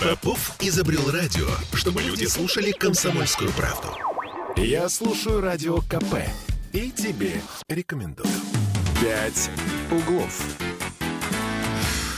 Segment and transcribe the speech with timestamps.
[0.00, 3.88] Попов изобрел радио, чтобы люди слушали комсомольскую правду.
[4.56, 6.24] Я слушаю радио КП
[6.72, 8.30] и тебе рекомендую.
[8.98, 9.50] «Пять
[9.90, 10.42] углов».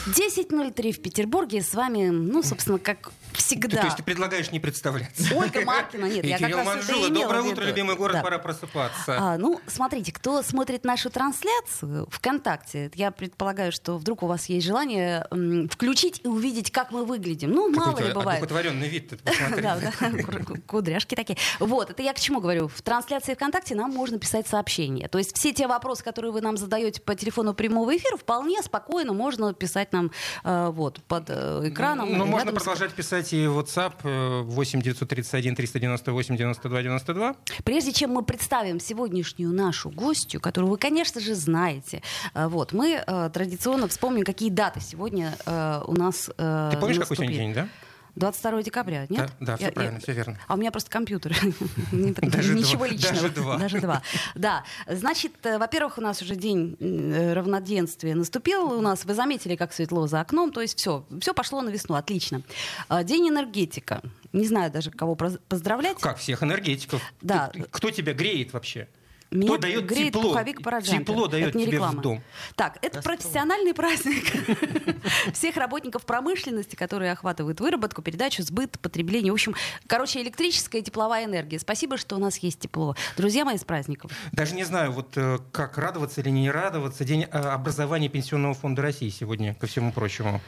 [0.07, 1.61] 10.03 в Петербурге.
[1.61, 3.11] С вами, ну, собственно, как
[3.53, 3.79] всегда.
[3.81, 5.35] То есть ты предлагаешь не представляться?
[5.37, 7.09] Ольга Маркина, нет, я как раз это Манжула.
[7.09, 8.23] имела Доброе утро, любимый город, Да.
[8.23, 9.17] пора просыпаться.
[9.19, 14.67] А, ну, смотрите, кто смотрит нашу трансляцию ВКонтакте, я предполагаю, что вдруг у вас есть
[14.67, 17.51] желание м, включить и увидеть, как мы выглядим.
[17.51, 18.39] Ну, Какой мало ли бывает.
[18.43, 19.63] одухотворенный вид, ты посмотри.
[19.63, 21.37] Да, да, ку- кудряшки такие.
[21.61, 22.69] Вот, это я к чему говорю.
[22.69, 25.09] В трансляции ВКонтакте нам можно писать сообщения.
[25.09, 29.13] То есть все те вопросы, которые вы нам задаете по телефону прямого эфира, вполне спокойно
[29.13, 30.11] можно писать нам
[30.45, 32.17] э, вот под э, экраном.
[32.17, 37.35] Ну, можно продолжать писать и WhatsApp э, 8 931 398 92 92.
[37.65, 42.03] Прежде чем мы представим сегодняшнюю нашу гостью, которую вы, конечно же, знаете,
[42.35, 47.17] э, вот, мы э, традиционно вспомним, какие даты сегодня э, у нас Ты помнишь, какой
[47.17, 47.35] сегодня наступили.
[47.37, 47.69] день, да?
[48.17, 49.31] 22 декабря, нет?
[49.41, 50.39] Да, да, всё Я- правильно, я- всё верно.
[50.47, 51.35] А у меня просто компьютер.
[51.93, 53.15] Даже Ничего два, личного.
[53.15, 53.57] даже два.
[53.59, 54.03] Даже два.
[54.35, 54.65] Да.
[54.87, 58.65] Значит, э, во-первых, у нас уже день э, равноденствия наступил.
[58.73, 60.53] У нас, вы заметили, как светло за окном.
[60.53, 61.95] То есть все, все пошло на весну.
[61.95, 62.43] Отлично.
[62.89, 64.03] А, День энергетика.
[64.33, 65.99] Не знаю даже, кого поздравлять.
[66.01, 67.03] Как всех энергетиков.
[67.21, 67.51] Да.
[67.71, 68.89] Кто тебя греет вообще?
[69.33, 70.23] Меня Кто дает греет тепло?
[70.31, 71.05] пуховик Параджанка.
[71.05, 71.99] Тепло дает Это не тебе реклама.
[71.99, 72.23] в дом.
[72.55, 74.25] Так, это профессиональный праздник
[75.33, 79.33] всех работников промышленности, которые охватывают выработку, передачу, сбыт, потребление.
[79.33, 79.55] В общем,
[79.87, 81.59] короче, электрическая и тепловая энергия.
[81.59, 82.95] Спасибо, что у нас есть тепло.
[83.17, 84.11] Друзья мои, с праздником.
[84.33, 87.05] Даже не знаю, вот э, как радоваться или не радоваться.
[87.05, 90.41] День э, образования Пенсионного фонда России сегодня, ко всему прочему.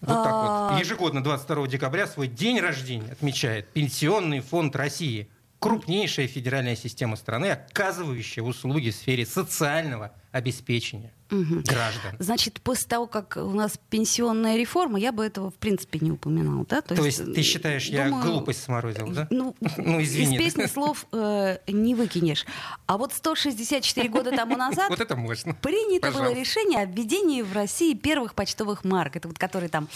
[0.00, 0.70] Вот так А.
[0.72, 0.80] вот.
[0.80, 5.28] Ежегодно 22 декабря свой день рождения отмечает Пенсионный фонд России.
[5.64, 12.14] Крупнейшая федеральная система страны, оказывающая услуги в сфере социального обеспечения граждан.
[12.20, 16.64] Значит, после того, как у нас пенсионная реформа, я бы этого в принципе не упоминал.
[16.68, 16.80] Да?
[16.80, 19.26] То есть ты считаешь, я думаю, глупость сморозил, да?
[19.30, 20.36] Ну, Ну, извини.
[20.36, 22.44] из песни слов э, не выкинешь.
[22.86, 25.54] А вот 164 года тому назад Вот это мощно.
[25.54, 26.38] Принято было Пожалуйста.
[26.40, 29.16] решение о введении в России первых почтовых марок.
[29.16, 29.88] Это вот которые там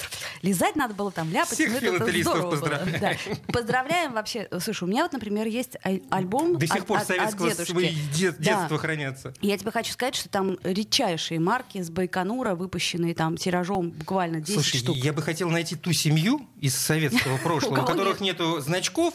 [0.43, 1.53] лизать надо было, там ляпать.
[1.53, 2.51] Всех Ну, филателистов было.
[2.51, 3.01] поздравляем.
[3.01, 3.53] Да.
[3.53, 4.49] Поздравляем вообще.
[4.61, 7.71] Слушай, у меня вот, например, есть аль- альбом До сих пор от- от советского дедушки.
[7.71, 8.45] свои дет- Да.
[8.61, 9.35] детства хранятся.
[9.41, 14.55] Я тебе хочу сказать, что там редчайшие марки с Байконура, выпущенные там тиражом буквально 10
[14.55, 14.97] Слушай, штук.
[14.97, 19.15] я бы хотел найти ту семью из советского прошлого, у которых нету значков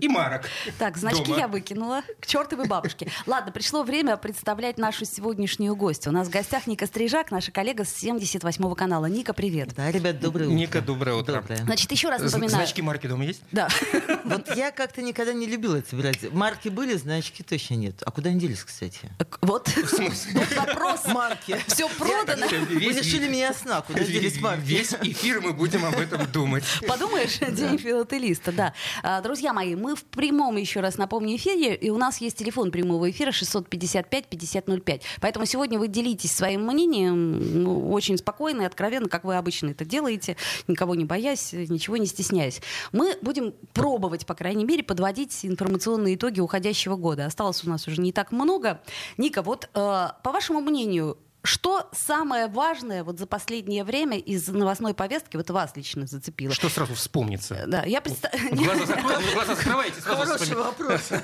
[0.00, 0.42] и марок.
[0.78, 1.38] Так, значки дома.
[1.38, 2.02] я выкинула.
[2.20, 3.10] К чертовой бабушке.
[3.26, 6.12] Ладно, пришло время представлять нашу сегодняшнюю гостью.
[6.12, 9.06] У нас в гостях Ника Стрижак, наша коллега с 78-го канала.
[9.06, 9.74] Ника, привет.
[9.74, 10.54] Да, ребят, доброе утро.
[10.54, 11.34] Ника, доброе утро.
[11.34, 11.58] Доброе.
[11.64, 12.50] Значит, еще раз напоминаю.
[12.50, 13.42] Значки марки дома есть?
[13.52, 13.68] Да.
[14.24, 16.32] Вот я как-то никогда не любила это брать.
[16.32, 18.02] Марки были, значки точно нет.
[18.06, 19.10] А куда они делись, кстати?
[19.42, 19.68] Вот.
[19.74, 21.06] Вот вопрос.
[21.06, 21.56] Марки.
[21.68, 22.46] Все продано.
[22.48, 24.62] Вы лишили меня сна, куда делись марки?
[24.64, 26.64] Весь эфир мы будем об этом думать.
[26.88, 28.72] Подумаешь, день филателиста, да.
[29.02, 32.70] А, Друзья мои, мы в прямом, еще раз напомню, эфире, и у нас есть телефон
[32.70, 35.02] прямого эфира 655-5005.
[35.20, 39.84] Поэтому сегодня вы делитесь своим мнением ну, очень спокойно и откровенно, как вы обычно это
[39.84, 42.62] делаете, никого не боясь, ничего не стесняясь.
[42.92, 47.26] Мы будем пробовать, по крайней мере, подводить информационные итоги уходящего года.
[47.26, 48.80] Осталось у нас уже не так много.
[49.18, 54.94] Ника, вот э, по вашему мнению, что самое важное вот за последнее время из новостной
[54.94, 56.54] повестки вот вас лично зацепило?
[56.54, 57.64] Что сразу вспомнится?
[57.66, 58.54] Да, я представляю...
[58.56, 61.10] Глаза закрывайте, сразу Хороший вопрос.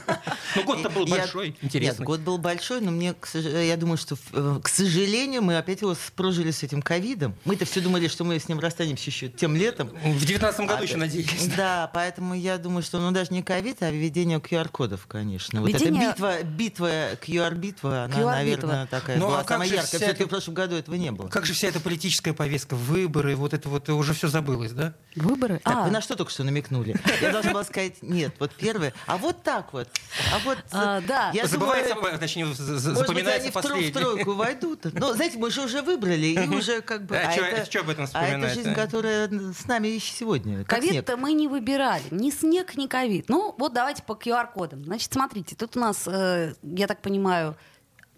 [0.57, 2.05] Ну, год-то был Я- большой, Нет, интересный.
[2.05, 6.51] год был большой, но мне, я думаю, что, э, к сожалению, мы опять его прожили
[6.51, 7.37] с этим ковидом.
[7.45, 9.91] Мы-то все думали, что мы с ним расстанемся еще тем летом.
[10.03, 11.49] В девятнадцатом году А, еще надеялись.
[11.57, 15.61] Да, поэтому я думаю, что ну даже не ковид, а введение QR-кодов, конечно.
[15.61, 16.91] Вот Введение- эта битва, битва,
[17.25, 18.31] QR-битва, она, QR-битва.
[18.31, 20.10] наверное, такая Ну, а была самая яркая.
[20.11, 21.29] Вся Все-таки эта- в прошлом году этого не было.
[21.29, 24.95] Как же вся эта политическая повестка, выборы, вот это вот уже все забылось, да?
[25.17, 25.61] Выборы?
[25.65, 26.97] Так, А, вы на что только что намекнули?
[27.21, 29.89] Я должна была сказать, нет, вот первое, а вот так вот.
[30.35, 31.31] А вот, А, да.
[31.35, 34.85] я Забывается, думаю, точнее, з- з- может быть, запоминается они в, тройку войдут.
[34.93, 37.17] Но, знаете, мы же уже выбрали, и уже как бы...
[37.17, 38.75] А чё- это, чё об этом а это жизнь, а?
[38.75, 40.65] которая с нами и сегодня.
[40.65, 42.03] Ковид-то мы не выбирали.
[42.11, 43.29] Ни снег, ни ковид.
[43.29, 44.85] Ну, вот давайте по QR-кодам.
[44.85, 47.57] Значит, смотрите, тут у нас, э, я так понимаю,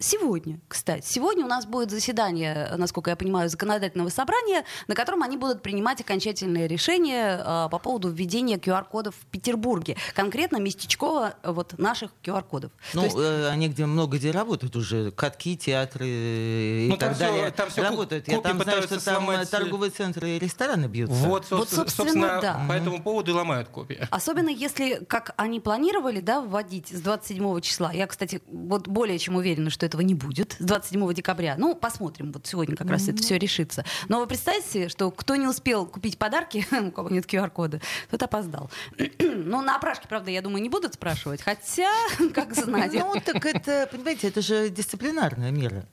[0.03, 1.07] Сегодня, кстати.
[1.07, 6.01] Сегодня у нас будет заседание, насколько я понимаю, законодательного собрания, на котором они будут принимать
[6.01, 9.97] окончательное решение э, по поводу введения QR-кодов в Петербурге.
[10.15, 12.73] Конкретно местечково э, вот наших QR-кодов.
[12.95, 17.11] Ну, То есть- э, они где много где работают уже, катки, театры и Ну, так
[17.11, 17.51] там далее.
[17.53, 18.27] там всё ку- работают.
[18.27, 19.51] Я там знаю, что там э, сломать.
[19.51, 21.15] торговые центры и рестораны бьются.
[21.15, 22.65] Вот, Вот, собственно, собственно, собственно, да.
[22.69, 24.05] по этому поводу и ломают копии.
[24.11, 27.93] Особенно если, как они планировали, да, вводить с 27 числа.
[27.93, 31.57] Я, кстати, вот более чем уверена, что это этого не будет с 27 декабря.
[31.59, 33.85] Ну, посмотрим, вот сегодня как раз это все решится.
[34.09, 37.81] Но вы представьте, что кто не успел купить подарки, у кого нет QR-кода,
[38.11, 38.71] тот опоздал.
[39.19, 41.91] ну, на опрашке, правда, я думаю, не будут спрашивать, хотя,
[42.35, 42.93] как знать.
[42.95, 45.87] Ну, так это, понимаете, это же дисциплинарная мера.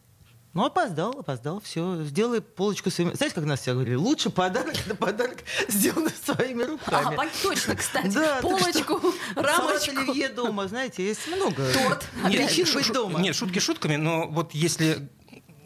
[0.53, 2.03] Ну, опоздал, опоздал, все.
[2.03, 3.13] Сделай полочку своими...
[3.13, 3.95] Знаете, как нас все говорили?
[3.95, 7.17] Лучше подарок на подарок сделан своими руками.
[7.17, 8.07] А, точно, кстати.
[8.07, 8.99] Да, полочку,
[9.35, 9.91] рамочку.
[9.91, 11.71] оливье дома, знаете, есть много.
[11.71, 12.05] Торт.
[12.29, 13.19] Нет, быть дома.
[13.19, 15.09] Нет, шутки шутками, но вот если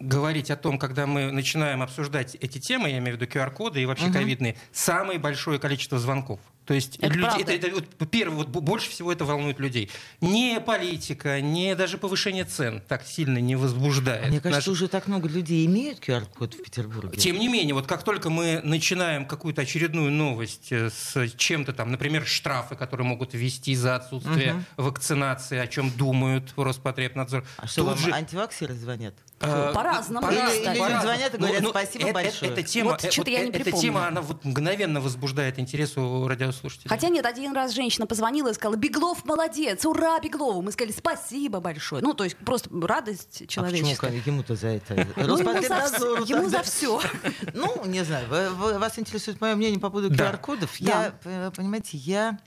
[0.01, 3.85] говорить о том, когда мы начинаем обсуждать эти темы, я имею в виду QR-коды и
[3.85, 6.41] вообще ковидные, самое большое количество звонков.
[6.65, 9.89] То есть это, люди, это, это вот, первое, вот, больше всего это волнует людей.
[10.21, 14.29] Не политика, не даже повышение цен так сильно не возбуждает.
[14.29, 14.75] Мне кажется, Наш...
[14.75, 17.17] уже так много людей имеют QR-код в Петербурге.
[17.17, 21.91] Тем не менее, вот как только мы начинаем какую-то очередную новость э, с чем-то там,
[21.91, 24.85] например, штрафы, которые могут ввести за отсутствие угу.
[24.85, 27.45] вакцинации, о чем думают Роспотребнадзор.
[27.57, 28.11] А что, вам же...
[28.11, 29.13] антиваксеры звонят?
[29.41, 30.31] Э, по-разному.
[30.31, 32.51] Или, или люди звонят и говорят, ну, ну, спасибо это, большое.
[32.51, 36.89] Эта тема, вот, вот, я не эта тема, она вот мгновенно возбуждает интерес у радиослушателей.
[36.89, 40.61] Хотя нет, один раз женщина позвонила и сказала, Беглов молодец, ура Беглову.
[40.61, 42.01] Мы сказали, спасибо большое.
[42.01, 44.07] Ну, то есть просто радость человеческая.
[44.07, 45.07] А почему ему-то за это?
[45.23, 47.01] Ну, ему за все.
[47.53, 48.27] Ну, не знаю,
[48.79, 50.75] вас интересует мое мнение по поводу QR-кодов?
[50.77, 51.13] Я,
[51.55, 52.39] понимаете, я...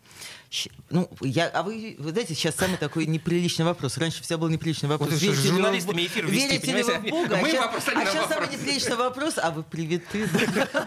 [0.91, 3.99] Ну, я, а вы, вы знаете, сейчас самый такой неприличный вопрос.
[3.99, 5.11] Раньше всегда был неприличный вопрос.
[5.11, 7.37] Вот, верите журналистами ли эфир вести, верите ли вы в Бога?
[7.43, 10.29] Мы а, вопрос, сейчас, а сейчас самый неприличный вопрос, а вы привиты?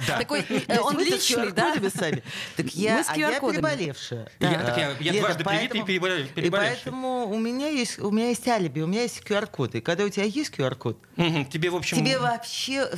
[0.07, 1.75] Такой, э, он личный, да?
[1.95, 2.23] сами.
[2.55, 4.31] Так я, а я переболевшая.
[4.39, 6.45] Я дважды привитый и переболевшая.
[6.45, 9.75] И поэтому у меня есть у меня есть алиби, у меня есть QR-код.
[9.75, 10.97] И когда у тебя есть QR-код,
[11.51, 11.97] тебе, в общем...
[11.97, 12.89] Тебе вообще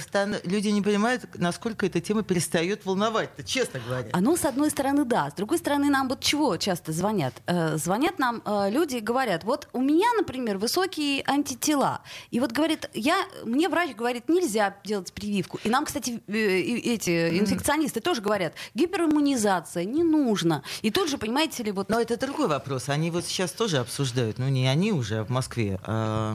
[0.44, 4.10] люди не понимают, насколько эта тема перестает волновать, честно говоря.
[4.13, 5.30] А ну, с одной стороны, да.
[5.30, 7.33] С другой стороны, нам вот чего часто звонят?
[7.48, 12.01] Э, звонят нам э, люди и говорят, вот у меня, например, высокие антитела.
[12.30, 15.59] И вот говорит, я, мне врач говорит, нельзя делать прививку.
[15.63, 20.63] И нам, кстати, э, эти инфекционисты тоже говорят, гипериммунизация не нужно.
[20.81, 21.89] И тут же, понимаете ли, вот...
[21.89, 22.89] Но это другой вопрос.
[22.89, 26.33] Они вот сейчас тоже обсуждают, ну не они уже, а в Москве, а,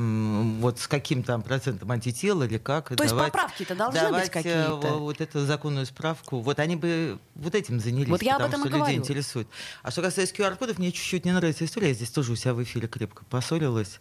[0.60, 2.88] вот с каким там процентом антител или как.
[2.88, 4.96] То давать, есть поправки-то должны давать быть какие-то?
[4.98, 6.40] вот эту законную справку.
[6.40, 9.48] Вот они бы вот этим занялись, вот я потому об этом что людей интересует.
[9.82, 11.88] А что касается QR-кодов, мне чуть-чуть не нравится история.
[11.88, 14.00] Я здесь тоже у себя в эфире крепко поссорилась.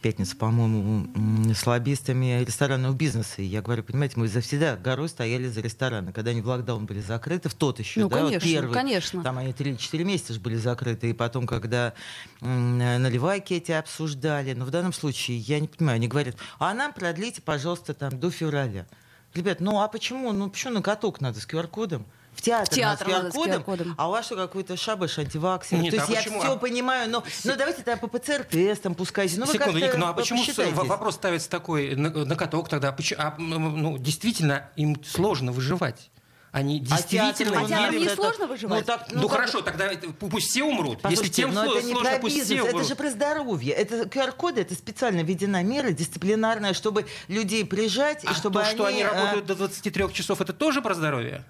[0.00, 3.42] Пятница, по-моему, с лоббистами ресторанного бизнеса.
[3.42, 6.12] И я говорю, понимаете, мы завсегда горой стояли за рестораны.
[6.12, 8.72] Когда они в локдаун были закрыты, в тот еще, ну, да, конечно, вот первый.
[8.72, 9.22] конечно.
[9.22, 11.10] Там они 3-4 месяца же были закрыты.
[11.10, 11.94] И потом, когда
[12.40, 17.42] наливайки эти обсуждали, но в данном случае, я не понимаю, они говорят, а нам продлите,
[17.42, 18.86] пожалуйста, там до февраля.
[19.34, 20.32] Ребят, ну а почему?
[20.32, 22.06] Ну почему на каток надо с QR-кодом?
[22.34, 25.78] В театр, в театр надо с QR-кодом, а у вас что, какой-то шабаш антиваксер?
[25.78, 26.40] Нет, То есть а я почему?
[26.40, 29.38] все понимаю, но, но давайте тогда по ПЦР-тестам пускайте.
[29.38, 30.42] Ну, Секунду, Ника, ну а почему
[30.84, 32.96] вопрос ставится такой на, на каток тогда?
[33.18, 36.10] А, ну, действительно, им сложно выживать.
[36.54, 38.80] Они а действительно а театр не сложно выживать?
[38.82, 39.90] Ну, так, ну, ну хорошо, тогда
[40.20, 41.02] пусть все умрут.
[41.02, 43.72] Послушайте, Если тем но это не сложно, про пусть бизнес, все это же про здоровье.
[43.72, 48.74] Это QR-коды, это специально введена мера дисциплинарная, чтобы людей прижать, а и чтобы то, они...
[48.76, 51.44] что они работают до 23 часов, это тоже про здоровье?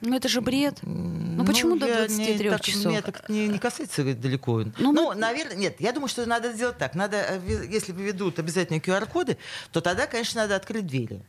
[0.00, 0.78] Ну это же бред.
[0.82, 2.86] Ну почему ну, до 23 не, так, часов?
[2.86, 4.64] Меня так не, не касается далеко.
[4.78, 6.94] Ну, ну, наверное, нет, я думаю, что надо сделать так.
[6.94, 9.36] Надо, э, если введут обязательно QR-коды,
[9.72, 11.22] то тогда, конечно, надо открыть двери.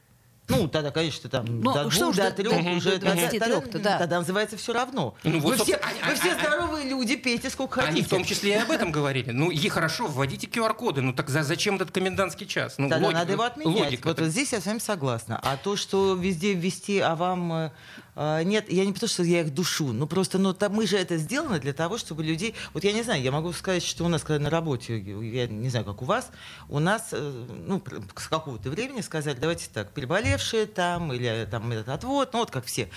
[0.52, 2.70] Ну, тогда, конечно, там ну, до двух, до трех угу.
[2.72, 3.00] уже.
[3.00, 3.98] Тогда, тогда, да.
[4.00, 5.16] тогда называется все равно.
[5.24, 7.94] Ну, вот, вы все, они, вы все они, здоровые люди, пейте сколько хотите.
[7.94, 9.32] Они в том числе и об этом говорили.
[9.32, 11.02] Ну, и хорошо, вводите QR-коды.
[11.02, 12.76] Ну, так за, зачем этот комендантский час?
[12.78, 13.80] Ну, тогда логика, надо его отменять.
[13.80, 15.40] Логика, вот, вот здесь я с вами согласна.
[15.42, 17.72] А то, что везде ввести, а вам э,
[18.11, 20.98] а, нет, я не потому, что я их душу, но просто ну, там, мы же
[20.98, 22.56] это сделано для того, чтобы людей...
[22.74, 25.70] Вот я не знаю, я могу сказать, что у нас, когда на работе, я не
[25.70, 26.30] знаю, как у вас,
[26.70, 27.82] у нас э, ну,
[28.16, 32.66] с какого-то времени сказали, давайте так, переболевшие там, или там этот отвод, ну вот как
[32.66, 32.90] все,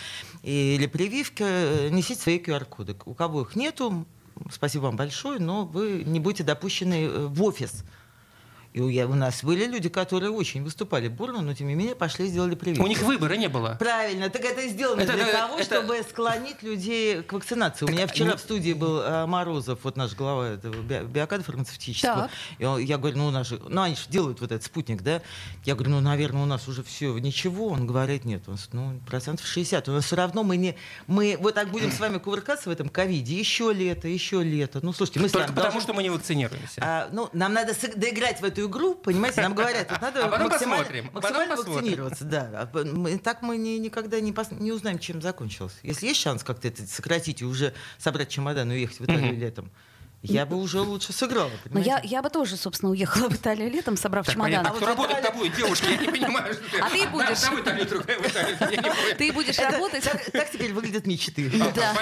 [0.42, 2.96] или прививка, э, несите свои QR-коды.
[3.04, 4.06] У кого их нету,
[4.50, 7.84] спасибо вам большое, но вы не будете допущены э, в офис.
[8.74, 11.94] И у, я, у нас были люди, которые очень выступали бурно, но тем не менее
[11.94, 12.82] пошли и сделали прививку.
[12.82, 13.76] У них выбора не было.
[13.78, 15.64] Правильно, так это сделано это, для это, того, это...
[15.64, 17.86] чтобы склонить людей к вакцинации.
[17.86, 18.36] Так, у меня вчера не...
[18.36, 22.28] в студии был а, Морозов, вот наш глава этого би- биокада фармацевтического.
[22.58, 25.02] И он, я говорю, ну у нас же, ну они же делают вот этот спутник,
[25.02, 25.22] да?
[25.64, 27.68] Я говорю, ну, наверное, у нас уже все ничего.
[27.68, 29.88] Он говорит, нет, он, ну, процентов 60.
[29.88, 30.76] У нас все равно мы не,
[31.06, 34.80] мы вот так будем с вами кувыркаться в этом ковиде еще лето, еще лето.
[34.82, 35.80] Ну, слушайте, мы Только потому, должны...
[35.80, 36.80] что мы не вакцинируемся.
[36.80, 40.84] А, ну, нам надо доиграть в эту игру, понимаете, нам говорят, тут надо а максимально,
[40.84, 41.10] посмотрим.
[41.12, 42.24] максимально вакцинироваться.
[42.24, 42.68] Да.
[42.72, 45.78] А мы, так мы не, никогда не, пос, не узнаем, чем закончилось.
[45.82, 49.70] Если есть шанс как-то это сократить и уже собрать чемодан и уехать в Италию летом,
[50.24, 51.50] я бы уже лучше сыграла.
[51.70, 54.66] Ну, я, я бы тоже, собственно, уехала в Италию летом, собрав так, чемодан.
[54.66, 55.86] А кто работает тобой, девушка?
[55.90, 56.56] Я не понимаю.
[56.80, 57.40] А ты будешь...
[59.18, 60.04] Ты будешь работать...
[60.32, 61.52] Так теперь выглядят мечты.
[61.74, 61.94] Да.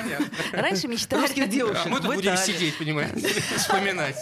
[0.53, 1.23] Раньше мечтали.
[1.23, 4.17] А мы тут будем сидеть, понимаете, вспоминать.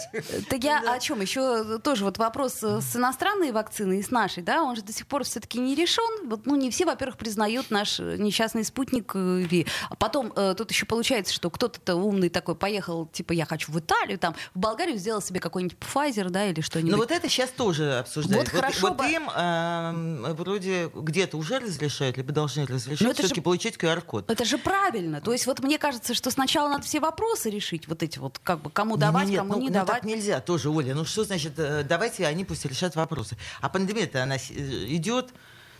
[0.49, 1.21] Так я о чем?
[1.21, 5.05] Еще тоже вот вопрос с иностранной вакциной и с нашей, да, он же до сих
[5.05, 6.27] пор все-таки не решен.
[6.27, 9.67] Вот, ну, не все, во-первых, признают наш несчастный спутник Ви.
[9.89, 13.90] А потом тут еще получается, что кто-то умный такой поехал, типа, я хочу в Италию,
[13.91, 16.91] Италию, там, в Болгарию сделал себе какой-нибудь Pfizer, да, или что-нибудь.
[16.91, 18.47] Ну вот это сейчас тоже обсуждают.
[18.47, 19.05] Вот, вот хорошо вот бы...
[19.05, 23.41] им э, вроде где-то уже разрешают, либо должны разрешать все-таки же...
[23.41, 24.29] получить QR-код.
[24.29, 25.21] Это же правильно.
[25.21, 28.61] То есть вот мне кажется, что сначала надо все вопросы решить, вот эти вот, как
[28.61, 29.87] бы, кому давать, нет, кому ну, не ну, давать.
[29.87, 30.95] так нельзя тоже, Оля.
[30.95, 33.37] Ну что значит, э, давайте они пусть решат вопросы.
[33.59, 34.39] А пандемия-то она э,
[34.87, 35.33] идет,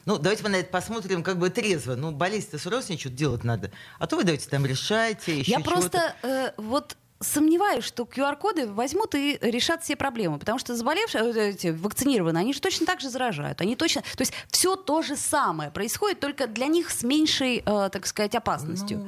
[0.05, 1.95] ну, давайте мы на это посмотрим как бы трезво.
[1.95, 3.71] Ну, болезнь-то с родственниками что-то делать надо.
[3.99, 9.37] А то вы давайте там решайте, Я просто э, вот сомневаюсь, что QR-коды возьмут и
[9.41, 13.61] решат все проблемы, потому что заболевшие, э, эти, вакцинированные, они же точно так же заражают.
[13.61, 17.89] Они точно, то есть все то же самое происходит, только для них с меньшей, э,
[17.91, 18.99] так сказать, опасностью.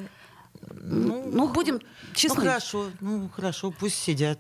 [0.62, 1.82] Ну, ну, ну будем
[2.14, 2.44] честны.
[2.44, 4.40] Ну хорошо, ну хорошо, пусть сидят.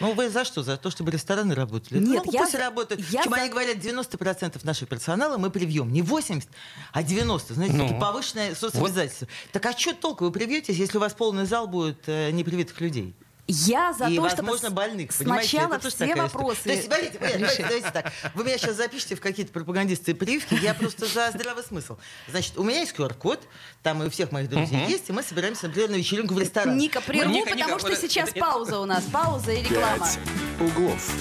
[0.00, 0.62] Ну, вы за что?
[0.62, 1.98] За то, чтобы рестораны работали?
[1.98, 2.58] Нет, ну, я пусть за...
[2.58, 3.02] работают.
[3.10, 3.40] Я Чем за...
[3.40, 5.92] они говорят, 90% нашего персонала мы привьем.
[5.92, 6.48] Не 80,
[6.92, 7.54] а 90.
[7.54, 9.26] Знаете, ну, повышенное соцобязательство.
[9.26, 9.52] Вот.
[9.52, 13.14] Так а что толку вы привьетесь, если у вас полный зал будет э, непривитых людей?
[13.50, 16.62] Я за и, то, возможно, чтобы больных, сначала это все вопросы.
[16.64, 18.12] То есть, смотрите, давайте, давайте так.
[18.34, 21.96] Вы меня сейчас запишите в какие-то пропагандистские прививки, я просто за здравый смысл.
[22.28, 23.40] Значит, у меня есть QR-код,
[23.82, 26.76] там и у всех моих друзей есть, и мы собираемся, например, на вечеринку в ресторан.
[26.76, 30.06] Ника, прерву, Ника, потому Ника, что сейчас это, пауза у нас, пауза и реклама.
[30.06, 30.18] Пять
[30.60, 31.12] углов.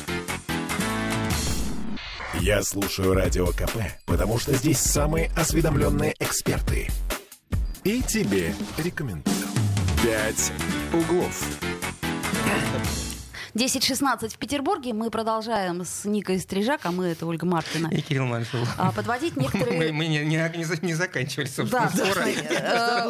[2.41, 6.89] Я слушаю Радио КП, потому что здесь самые осведомленные эксперты.
[7.83, 9.35] И тебе рекомендую.
[10.03, 10.53] «Пять
[10.93, 11.43] углов».
[12.49, 13.08] Yeah.
[13.55, 14.93] 10.16 в Петербурге.
[14.93, 17.87] Мы продолжаем с Никой Стрижак, а мы это Ольга Маркина.
[17.87, 18.61] И Кирилл Маншул.
[18.77, 19.91] А, подводить некоторые...
[19.91, 23.05] Мы, мы не, не, не заканчивали, собственно, да,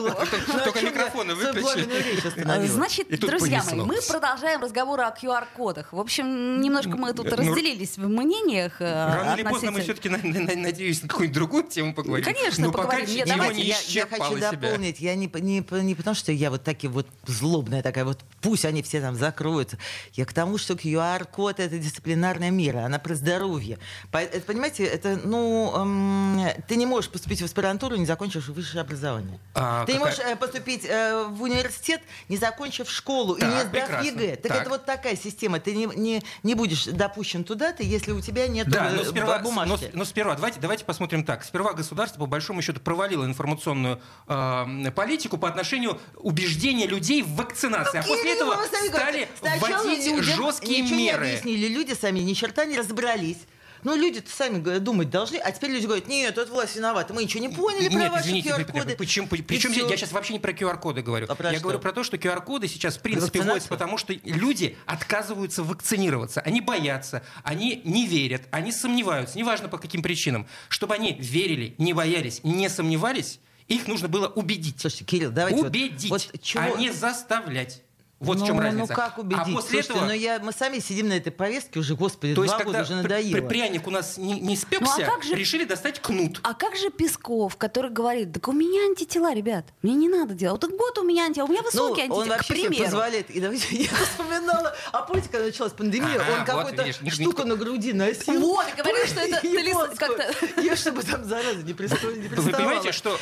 [0.63, 2.67] Только микрофоны выключили.
[2.67, 5.91] Значит, друзья мои, мы продолжаем разговор о QR-кодах.
[5.91, 8.79] В общем, немножко мы тут ну, разделились в мнениях.
[8.79, 12.25] Э, рано или поздно мы все-таки, надеюсь, на какую-нибудь другую тему поговорим.
[12.25, 13.07] Конечно, поговорим.
[13.09, 14.99] Нет, давайте, я хочу дополнить.
[14.99, 19.15] Я не потому, что я вот такие вот злобная такая вот, пусть они все там
[19.15, 19.77] закроются.
[20.13, 23.79] Я к тому, что QR-код— это дисциплинарная мера, она про здоровье.
[24.11, 29.39] Это, понимаете, это, ну, эм, ты не можешь поступить в аспирантуру, не закончив высшее образование.
[29.55, 29.97] А, ты какая...
[29.97, 34.35] не можешь э, поступить э, в университет, не закончив школу так, и не сдав ЕГЭ.
[34.35, 35.59] Так, так это вот такая система.
[35.59, 39.89] Ты не, не, не будешь допущен туда-то, если у тебя нет да, но сперва, бумажки.
[39.93, 41.43] Но, но сперва, давайте, давайте посмотрим так.
[41.43, 47.97] Сперва государство, по большому счету, провалило информационную э, политику по отношению убеждения людей в вакцинации.
[47.97, 48.55] Ну, а после этого
[48.87, 51.25] стали вводить жесткие ничего меры.
[51.25, 51.67] не объяснили.
[51.67, 53.39] Люди сами ни черта не разобрались.
[53.83, 57.41] Ну, люди-то сами думать должны, а теперь люди говорят, нет, это власть виновата, мы ничего
[57.41, 58.95] не поняли нет, про ваши извините, QR-коды.
[58.95, 61.27] Почему, причем я сейчас вообще не про QR-коды говорю.
[61.29, 61.63] А про я что?
[61.63, 66.41] говорю про то, что QR-коды сейчас в принципе вводятся, потому что люди отказываются вакцинироваться.
[66.41, 70.45] Они боятся, они не верят, они сомневаются, неважно по каким причинам.
[70.67, 74.81] Чтобы они верили, не боялись, не сомневались, их нужно было убедить.
[74.81, 75.61] Слушайте, Кирилл, давайте...
[75.61, 76.63] Убедить, вот, вот чего...
[76.63, 77.81] а не заставлять.
[78.19, 78.87] Вот ну, в чем ну разница.
[78.89, 79.39] Ну как убедить?
[79.39, 80.05] А после Слушайте, этого...
[80.05, 82.95] но я, мы сами сидим на этой повестке уже, господи, То два есть, года уже
[82.95, 83.47] надоело.
[83.47, 85.35] пряник у нас не, не спекся, ну, а как же...
[85.35, 86.41] решили достать кнут.
[86.43, 90.61] А как же Песков, который говорит, так у меня антитела, ребят, мне не надо делать.
[90.61, 92.83] Вот вот у меня антитела, у меня высокие ну, антитела, он вообще к примеру.
[92.83, 93.29] позволяет.
[93.29, 97.93] И давайте, я вспоминала, а помните, когда началась пандемия, он какую-то вот, штуку на груди
[97.93, 98.39] носил.
[98.49, 100.61] Вот, говорил, что это как-то...
[100.61, 102.19] Я чтобы там зараза не представляла.
[102.35, 103.17] Вы понимаете, что...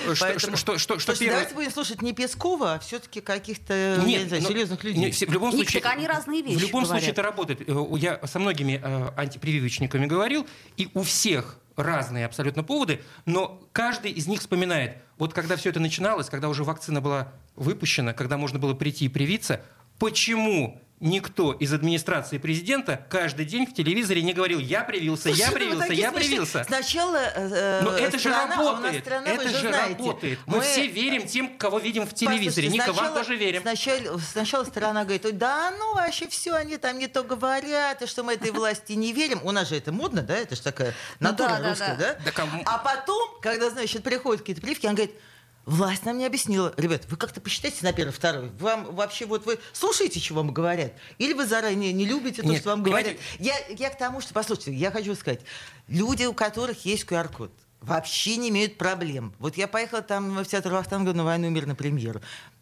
[1.19, 5.11] Давайте будем слушать не Пескова, а все-таки каких-то, серьезных людей.
[5.11, 6.57] В любом случае случае, так они разные вещи.
[6.57, 6.89] В любом говорят.
[6.89, 7.61] случае это работает.
[7.67, 14.11] Э, я со многими э, антипрививочниками говорил, и у всех разные абсолютно поводы, но каждый
[14.11, 18.59] из них вспоминает, вот когда все это начиналось, когда уже вакцина была выпущена, когда можно
[18.59, 19.61] было прийти и привиться,
[19.99, 25.51] почему никто из администрации президента каждый день в телевизоре не говорил «я привился, Слушай, я
[25.51, 26.63] привился, я привился».
[26.63, 30.39] Сначала э, Но это же работает, страна, это же знаете, работает.
[30.45, 32.69] Мы, мы все верим тем, кого видим в телевизоре.
[32.69, 33.61] Ника, вам тоже верим.
[33.61, 38.23] Сначала, сначала страна говорит, да ну вообще все, они там не то говорят, и что
[38.23, 39.39] мы этой власти не верим.
[39.43, 42.17] У нас же это модно, да, это же такая ну натура да, русская, да?
[42.25, 42.31] да?
[42.31, 42.61] да?
[42.65, 45.15] А потом, когда, значит, приходят какие-то прививки, он говорит,
[45.67, 46.73] Власть нам не объяснила.
[46.77, 48.49] Ребят, вы как-то посчитайте на первый, второй.
[48.57, 50.93] Вам вообще вот вы слушаете, что вам говорят?
[51.17, 53.17] Или вы заранее не любите то, Нет, что вам говорят?
[53.37, 55.41] Я, я к тому, что, послушайте, я хочу сказать.
[55.89, 59.33] Люди, у которых есть QR-код, вообще не имеют проблем.
[59.39, 62.21] Вот я поехала там в театр Вахтанга на «Войну и мир» на премьеру.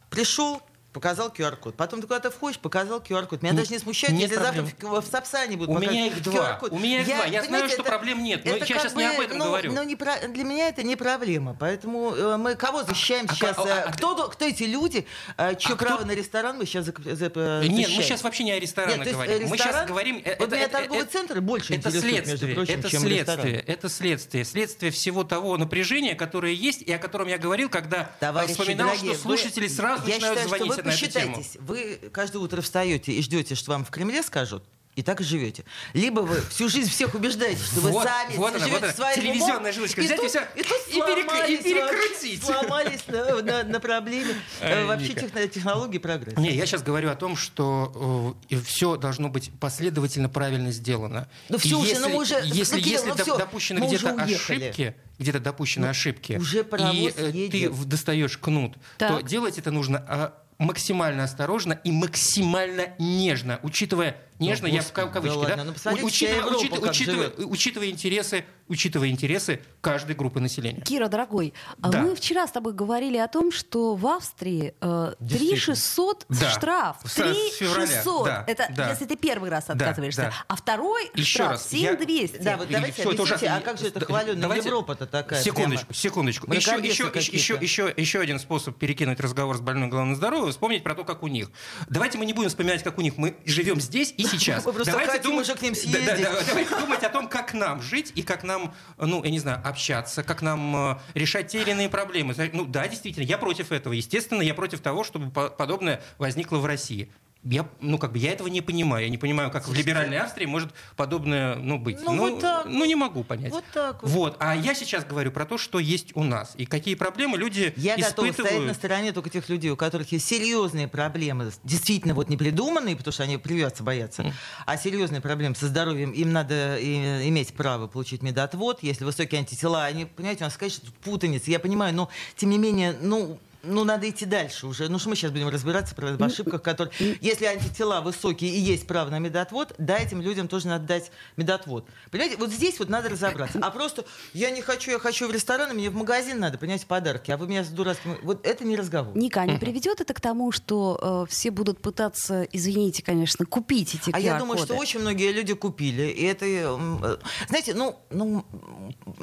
[0.10, 0.60] Пришел,
[0.96, 1.76] показал QR-код.
[1.76, 3.42] Потом ты куда-то входишь, показал QR-код.
[3.44, 4.66] Меня даже не смущает, нет если проблем.
[4.66, 6.54] завтра в, в Сапсане будут У меня их два.
[6.54, 6.72] QR-код.
[6.72, 7.26] У меня их два.
[7.26, 9.74] Я знаю, что проблем нет, но это я сейчас не об бы, этом ну, говорю.
[9.74, 11.56] ну, не про- для меня это не проблема.
[11.60, 13.56] Поэтому э, мы кого защищаем А сейчас?
[13.58, 15.06] ка- а- э, кто, до- кто эти люди?
[15.38, 18.04] Э, чье А кто- право на ресторан мы сейчас зак- за- э, Нет, мы защищаем?
[18.04, 19.36] сейчас вообще не о ресторанах Нет, есть, говорим.
[19.44, 20.22] э, мы сейчас ресторан- говорим...
[20.24, 24.92] э, Вот меня торговые центры больше это следствие, прочим, это чем следствие, это следствие, следствие
[24.94, 29.24] всего того напряжения, которое есть и о котором я говорил, когда Товарищи вспоминал, дорогие, что
[29.24, 31.44] слушатели сразу я начинают звонить на эту тему.
[31.60, 34.64] Вы каждое утро встаете и ждете, что вам в Кремле скажут,
[34.96, 35.66] и так и живете.
[35.94, 39.16] Либо вы всю жизнь всех убеждаете, что вы Вот, сами вот она, живете вот своим
[39.22, 40.00] телевизионная умом, жилочка.
[40.02, 42.44] и Взять и тут, и, тут и перек- сломались и перекрутить.
[42.46, 46.40] Сломались на, на- на проблеме э, Ай, вообще техно- технологии прогресса.
[46.40, 51.28] Не, я сейчас говорю о том, что все должно быть последовательно правильно сделано.
[51.50, 53.38] Ну И всё уже, если, ну мы уже- если, ну, Кирилл, если ну доп- всё,
[53.38, 59.24] допущены где-то ошибки, где-то допущены ошибки, уже и э, ты достаешь кнут, то Так.
[59.28, 65.12] делать это нужно а, максимально осторожно и максимально нежно, учитывая нежно, я в господи, кав-
[65.14, 67.40] кавычки, да ну посмотрите, учитывая, вся Европа учитывая- как учитывая- живет.
[67.52, 70.82] учитывая интересы, учитывая интересы каждой группы населения.
[70.82, 72.02] Кира, дорогой, а Да.
[72.02, 75.58] мы вчера с тобой говорили о том, что в Австрии э, Действительно.
[75.76, 76.50] 3600 Да.
[76.50, 76.98] штраф.
[77.04, 78.26] С- с февраля, 3600.
[78.26, 78.90] да, Это да.
[78.90, 80.22] если ты первый раз отказываешься.
[80.24, 80.34] да.
[80.48, 82.38] А второй Еще штраф раз, я- 7200.
[82.42, 83.58] Да, вот давайте это объясните, ужасно.
[83.58, 85.42] а как же это Да, хваленая давайте- Европа-то такая?
[85.42, 85.94] Секундочку, прямо?
[86.00, 86.52] секундочку.
[86.54, 90.84] Еще, еще, еще, еще, еще, один способ перекинуть разговор с больной головой на здоровье, вспомнить
[90.84, 91.52] про то, как у них.
[91.90, 93.18] Давайте мы не будем вспоминать, как у них.
[93.18, 94.66] Мы живем здесь и сейчас.
[94.66, 96.24] Мы просто давайте хотим уже к ним Да, да, съездить.
[96.26, 99.62] да, давайте думать о том, как нам жить и как нам, ну, я не знаю,
[99.64, 102.34] общаться, как нам э, решать те или иные проблемы.
[102.54, 103.94] Ну да, действительно, я против этого.
[103.94, 107.10] Естественно, я против того, чтобы по- подобное возникло в России.
[107.46, 109.06] Я, ну, как бы, я этого не понимаю.
[109.06, 112.00] Я не понимаю, как в либеральной Австрии может подобное, ну, быть.
[112.02, 113.52] Ну, вот так ну, не могу понять.
[113.52, 114.12] Вот так вот.
[114.12, 114.38] Вот.
[114.40, 116.54] А я сейчас говорю про то, что есть у нас.
[116.56, 118.36] И какие проблемы люди Я готова испытывают.
[118.36, 122.96] стоять на стороне только тех людей, у которых есть серьезные проблемы, действительно вот не придуманные,
[122.96, 124.34] потому что они прививаться боятся,
[124.66, 128.82] а серьезные проблемы со здоровьем, им надо иметь право получить медотвод.
[128.82, 132.58] Если высокие антитела, они, понимаете, у нас, конечно, тут путаница, я понимаю, но тем не
[132.58, 134.90] менее, ну, ну, надо идти дальше уже.
[134.90, 136.94] Ну, что мы сейчас будем разбираться про ошибках, которые...
[137.22, 141.88] Если антитела высокие и есть право на медотвод, да, этим людям тоже надо дать медотвод.
[142.12, 143.60] Понимаете, вот здесь вот надо разобраться.
[143.62, 146.86] А просто я не хочу, я хочу в ресторан, и мне в магазин надо, понимаете,
[146.86, 148.18] подарки, а вы меня с дурацким...
[148.22, 149.16] Вот это не разговор.
[149.18, 153.96] Ника, а не приведет это к тому, что э, все будут пытаться, извините, конечно, купить
[153.96, 154.74] эти А я думаю, QR-коды?
[154.74, 156.04] что очень многие люди купили.
[156.04, 158.46] И это, э, знаете, ну, ну,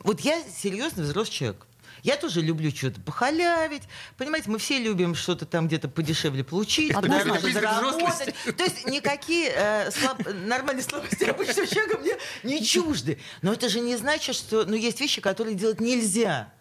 [0.05, 1.67] вот я серьезный взрослый человек.
[2.03, 3.85] Я тоже люблю что-то похалявить.
[4.17, 7.53] Понимаете, мы все любим что-то там где-то подешевле получить, Однозначно.
[7.53, 8.35] заработать.
[8.57, 13.19] То есть никакие э, слаб- нормальные слабости обычного человека мне не чужды.
[13.41, 16.53] Но это же не значит, что ну, есть вещи, которые делать нельзя.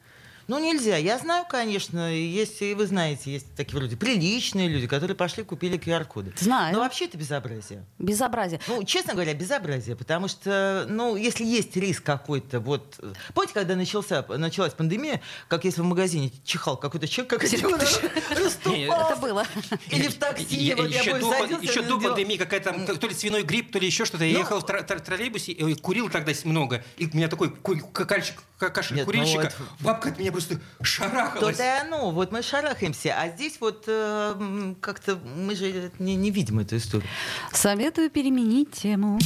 [0.48, 0.98] Ну, нельзя.
[0.98, 5.78] Я знаю, конечно, есть, и вы знаете, есть такие вроде приличные люди, которые пошли купили
[5.78, 6.34] QR-коды.
[6.38, 6.74] Знаю.
[6.74, 7.86] Но вообще это безобразие.
[8.00, 8.60] Безобразие.
[8.68, 13.00] Ну, честно говоря, безобразие, потому что, ну, если есть риск какой-то, вот...
[13.34, 17.44] Помните, когда начался, началась пандемия, как если в магазине чихал какой-то человек, как.
[17.52, 19.46] Это было.
[19.90, 24.06] Или в такси, еще, до, пандемии какая-то там, то ли свиной грипп, то ли еще
[24.06, 24.24] что-то.
[24.26, 26.84] Я Ну, ехал в тр- тр- троллейбусе, и курил тогда много.
[26.98, 27.52] И у меня такой
[28.70, 29.52] кашель ну курильщика.
[29.80, 31.58] Бабка от меня просто шарахалась.
[31.58, 36.32] То-то и оно, вот мы шарахаемся, а здесь вот э, как-то мы же не, не
[36.32, 37.08] видим эту историю.
[37.54, 39.20] Советую переменить тему.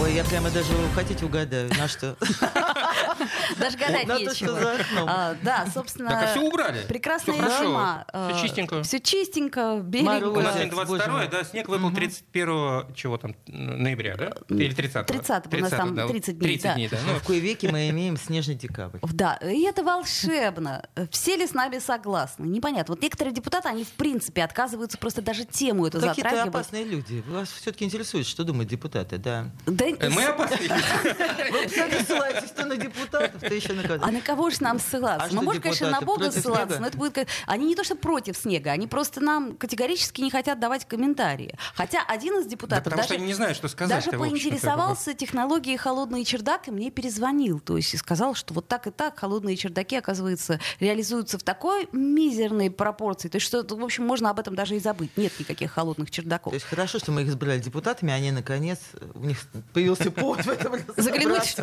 [0.00, 2.16] Ой, я прямо даже, хотите, угадаю, на что?
[3.58, 4.34] Даже гадать нечего.
[4.34, 5.08] что за окном.
[5.08, 6.10] А, Да, собственно...
[6.10, 6.86] Так, а всё убрали?
[6.86, 8.06] Прекрасная зима.
[8.12, 8.82] Всё чистенько.
[8.82, 9.84] Все чистенько.
[10.02, 10.36] Мороз.
[10.36, 11.28] У нас э, сегодня Боже 22 мой.
[11.28, 14.32] да, снег выпал 31 чего там, ноября, да?
[14.48, 16.74] Или 30 30 у нас там 30 дней, 30 да.
[16.74, 16.98] дней, да.
[17.06, 18.98] Ну, Ну, в кое веки мы имеем снежный декабрь.
[19.02, 20.86] Да, и это волшебно.
[21.10, 22.44] Все ли с нами согласны?
[22.46, 22.94] Непонятно.
[22.94, 26.48] Вот некоторые депутаты, они в принципе отказываются просто даже тему эту Какие-то затрагивать.
[26.48, 27.22] опасные люди.
[27.28, 29.50] Вас все-таки интересует, что думают депутаты, да.
[29.66, 30.68] Да, э, мы опасные.
[31.52, 33.82] Вы сами ссылаетесь то на депутатов, то еще на.
[34.02, 35.24] А на кого же нам ссылаться?
[35.24, 36.80] А Мы что можем, конечно, на Бога ссылаться, снега?
[36.80, 37.12] но это будет...
[37.14, 41.54] как- Они не то, что против снега, они просто нам категорически не хотят давать комментарии.
[41.74, 44.04] Хотя один из Да депутатов что даже, они не знают, что сказать.
[44.04, 47.60] даже поинтересовался технологией холодный чердак и мне перезвонил.
[47.60, 51.88] То есть и сказал, что вот так и так холодные чердаки, оказывается, реализуются в такой
[51.92, 53.28] мизерной пропорции.
[53.28, 55.16] То есть что, в общем, можно об этом даже и забыть.
[55.16, 56.52] Нет никаких холодных чердаков.
[56.52, 58.78] То есть хорошо, что мы их избрали депутатами, они наконец,
[59.14, 59.38] у них
[59.72, 61.56] появился повод в этом Заглянуть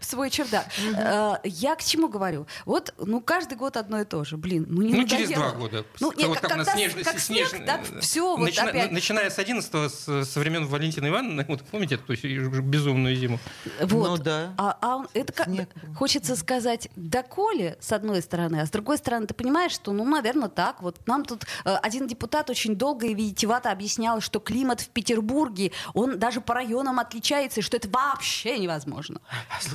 [0.00, 0.66] в свой чердак.
[0.96, 2.46] Э, я к чему говорю?
[2.64, 4.36] Вот, ну, каждый год одно и то же.
[4.36, 5.50] Блин, ну не Ну, через надоело?
[5.52, 5.84] два года.
[6.00, 7.18] Ну, нет, Вот как, снеж- снеж-
[7.50, 8.90] снег, так все, вот Начина- опять.
[8.92, 12.14] Начиная с 11 с, со времен Валентины Ивановны, вот помните эту
[12.62, 13.38] безумную зиму?
[13.80, 14.08] Вот.
[14.08, 14.54] Ну да.
[14.58, 15.68] А, а он- это как, Снег.
[15.96, 20.48] хочется сказать, доколе, с одной стороны, а с другой стороны, ты понимаешь, что, ну, наверное,
[20.48, 20.82] так.
[20.82, 25.72] Вот нам тут э, один депутат очень долго и витиевато объяснял, что климат в Петербурге,
[25.94, 29.20] он даже по районам отличается, и что это вообще невозможно.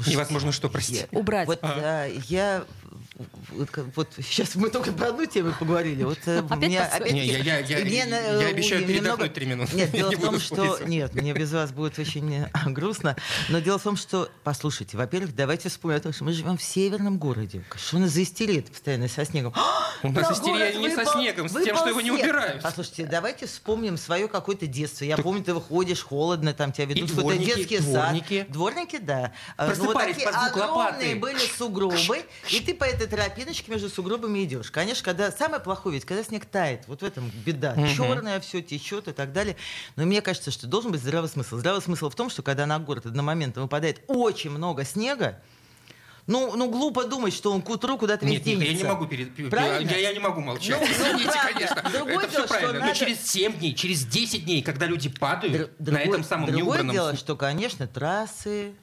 [0.07, 1.07] Невозможно что, простите.
[1.11, 1.47] Убрать.
[1.47, 2.65] Вот а, я
[3.95, 6.03] вот, сейчас мы только про одну тему поговорили.
[6.03, 8.87] Вот э, Опять меня по опять Не, я- я- я- мне, я э, обещаю у-
[8.87, 9.71] передохнуть немного- три минуты.
[9.75, 13.15] Нет, дело Не в том, что нет, мне без вас будет очень э, грустно.
[13.49, 16.63] Но дело в том, что послушайте, во-первых, давайте вспомним о том, что мы живем в
[16.63, 17.63] северном городе.
[17.77, 19.53] Что у нас за истерия постоянно со снегом?
[20.03, 22.61] У нас Да, истерия не со снегом, с тем, что его не убирают.
[22.61, 25.05] Послушайте, давайте вспомним свое какое-то детство.
[25.05, 28.39] Я помню, ты выходишь, холодно, там тебя ведут в какой-то дворники, детский дворники.
[28.41, 28.51] сад.
[28.51, 29.31] Дворники, да.
[29.57, 31.15] А, ну, Просыпались под звук огромные лопаты.
[31.15, 34.71] были сугробы, и ты по этой тропиночке между сугробами идешь.
[34.71, 37.75] Конечно, когда самое плохое, ведь когда снег тает, вот в этом беда.
[37.95, 39.55] Черное все течет и так далее.
[39.95, 41.57] Но мне кажется, что должен быть здравый смысл.
[41.57, 45.41] Здравый смысл в том, что когда на город одномоментно выпадает очень много снега,
[46.27, 49.05] ну, ну, глупо думать, что он к утру куда-то весь Нет, нет, я не могу
[49.05, 49.91] перед, я, Правильно?
[49.91, 50.71] я не могу молчать.
[50.71, 51.53] Ну, ну, Извините, правда.
[51.53, 51.89] конечно.
[51.93, 52.85] Другое это дело, все правильно.
[52.87, 56.45] Но через 7 дней, через 10 дней, когда люди падают Др- на другое- этом самом
[56.47, 58.73] другое неубранном дело, что, конечно, трассы,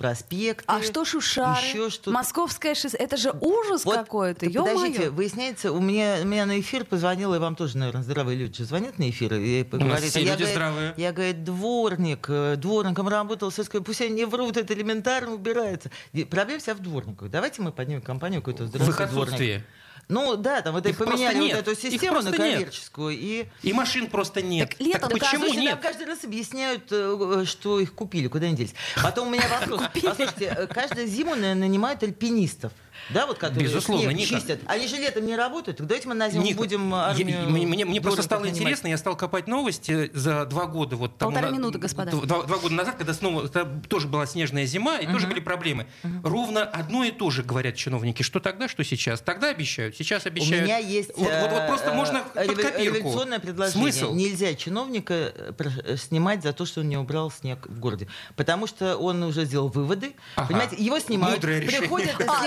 [0.00, 0.64] проспекты.
[0.66, 1.60] А что Шушары?
[1.60, 2.96] Еще что Московское шоссе.
[2.96, 4.46] Это же ужас Вот, какой-то.
[4.46, 4.74] ё-моё.
[4.74, 8.56] подождите, выясняется, у меня, у меня на эфир позвонила, и вам тоже, наверное, здравые люди
[8.56, 9.34] же звонят на эфир.
[9.34, 10.94] И говорит, все я, люди говорит, здравые.
[10.96, 15.90] Я, говорит, дворник, э, дворником работал, все сказали, пусть они не врут, это элементарно убирается.
[16.30, 17.28] Проблема вся в дворниках.
[17.30, 19.62] Давайте мы поднимем компанию какую-то их дворник.
[20.10, 22.36] Ну да, там вот Их поменяли вот эту систему на нет.
[22.36, 23.16] коммерческую.
[23.16, 24.70] И И машин просто нет.
[24.70, 25.70] Так летом- Так Так, а почему Слушайте, нет?
[25.74, 28.74] нам каждый раз объясняют, э, что их купили, куда они делись.
[29.02, 29.82] Потом у меня вопрос.
[29.94, 32.72] Послушайте, э, каждую зиму на- нанимают альпинистов.
[33.12, 34.34] Да, вот которые Безусловно, снег Ника.
[34.40, 34.60] чистят.
[34.66, 35.78] Они же летом не работают.
[35.78, 38.60] Так давайте мы на зиму Ник, будем я- армию мне, мне- мне просто стало нанимать.
[38.60, 40.96] интересно, я стал копать новости за два года.
[40.96, 42.10] Вот, тому Полторы на- минуты, господа.
[42.12, 43.48] Два, два года назад, когда снова
[43.88, 45.86] тоже была снежная зима, и тоже были проблемы.
[46.22, 49.20] Ровно одно и то же говорят чиновники, что тогда, что сейчас.
[49.20, 50.64] Тогда обещают, сейчас У обещают.
[50.64, 52.78] меня есть Вот, вот- вот просто э, можно под копирку.
[52.82, 53.92] революционное предложение.
[53.92, 54.14] Смысл?
[54.14, 55.52] Нельзя чиновника э,
[55.84, 58.06] э, снимать за то, что он не убрал снег в городе.
[58.36, 60.14] Потому что он уже сделал выводы.
[60.36, 60.48] Ага.
[60.48, 61.36] Понимаете, его снимают.
[61.36, 61.80] Мудрое решение.
[61.80, 62.44] Приходит А,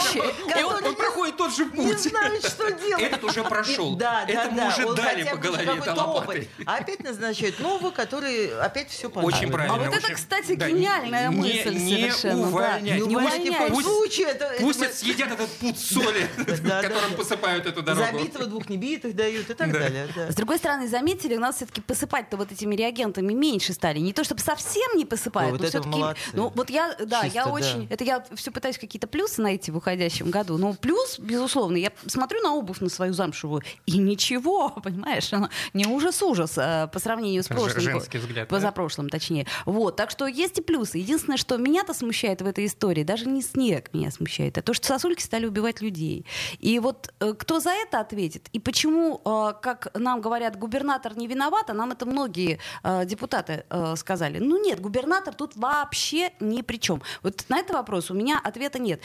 [0.00, 0.60] следующий.
[0.60, 1.98] И он, он проходит тот же не путь.
[2.00, 3.02] знает, что делать.
[3.04, 3.96] Этот уже прошел.
[3.96, 4.68] Да, да, Этому да.
[4.68, 6.48] уже Он дали по голове этой лопатой.
[6.66, 9.74] А опять назначают нового, который опять все Очень правильно.
[9.74, 12.82] А вот это, кстати, гениальная не- мысль не совершенно, увольнять.
[12.82, 14.26] Не Не увольнять в коем Пусть- случае.
[14.28, 18.04] Это, Пусть съедят этот пуд соли, которым посыпают эту дорогу.
[18.18, 19.78] Забитого двух небитых дают и так Да.
[19.80, 20.08] далее.
[20.14, 20.30] да.
[20.30, 23.98] С другой стороны, заметили, у нас все-таки посыпать-то вот этими реагентами меньше стали.
[23.98, 26.04] Не то чтобы совсем не посыпают, но все-таки.
[26.32, 27.86] Ну, вот я, да, я очень.
[27.90, 30.58] Это я все пытаюсь какие-то плюсы найти в уходящем году.
[30.58, 35.86] Но плюс, безусловно, я смотрю на обувь на свою замшевую, и ничего, понимаешь, она не
[35.86, 37.80] ужас-ужас э, по сравнению с прошлым.
[37.80, 38.54] женский взгляд, да?
[38.54, 39.46] Позапрошлым, точнее.
[39.64, 40.98] Вот, так что есть и плюсы.
[40.98, 44.86] Единственное, что меня-то смущает в этой истории, даже не снег меня смущает, а то, что
[44.86, 46.26] сосульки стали убивать людей.
[46.58, 48.48] И вот э, кто за это ответит?
[48.52, 53.64] И почему, э, как нам говорят, губернатор не виноват, а нам это многие э, депутаты
[53.96, 54.38] сказали.
[54.38, 57.02] Ну нет, губернатор тут вообще ни при чем.
[57.22, 59.00] Вот на этот вопрос у меня ответа нет.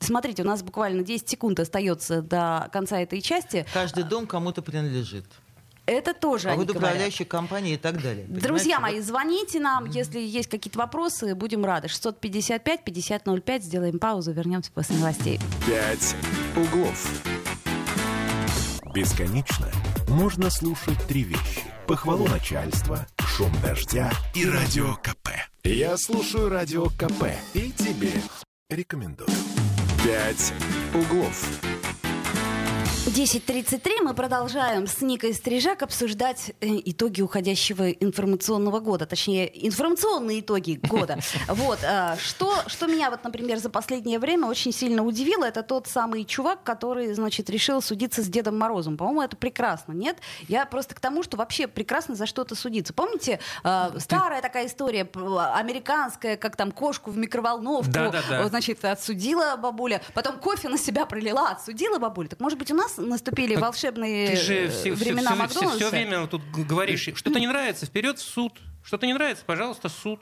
[0.00, 3.66] Смотрите, у нас буквально 10 секунд остается до конца этой части.
[3.72, 5.24] Каждый дом кому-то принадлежит.
[5.86, 6.76] Это тоже А говорят.
[6.76, 8.26] управляющие компании и так далее.
[8.28, 8.96] Друзья Понимаете?
[8.96, 11.86] мои, звоните нам, если есть какие-то вопросы, будем рады.
[11.86, 15.38] 655-5005, сделаем паузу, вернемся после новостей.
[15.64, 16.16] «Пять
[16.56, 17.22] углов».
[18.94, 19.68] Бесконечно
[20.08, 21.62] можно слушать три вещи.
[21.86, 25.28] Похвалу начальства, шум дождя и радио КП.
[25.62, 28.10] Я слушаю радио КП и тебе
[28.70, 29.28] рекомендую.
[30.06, 30.52] «Пять
[30.94, 31.75] углов».
[33.06, 40.80] 10.33 мы продолжаем с Никой Стрижак обсуждать э, итоги уходящего информационного года, точнее, информационные итоги
[40.82, 41.18] года.
[41.48, 45.86] Вот, э, что, что меня вот, например, за последнее время очень сильно удивило, это тот
[45.86, 48.96] самый чувак, который, значит, решил судиться с Дедом Морозом.
[48.96, 50.18] По-моему, это прекрасно, нет?
[50.48, 52.92] Я просто к тому, что вообще прекрасно за что-то судиться.
[52.92, 55.08] Помните, э, старая такая история,
[55.54, 57.92] американская, как там кошку в микроволновку,
[58.48, 62.28] значит, отсудила бабуля, потом кофе на себя пролила, отсудила бабуля.
[62.28, 65.90] Так может быть у нас наступили Так волшебные Ты же э, все, времена Макдональдса?
[65.90, 68.52] время тут говоришь, что-то не нравится, вперед в суд.
[68.82, 70.20] Что-то не нравится, пожалуйста, суд.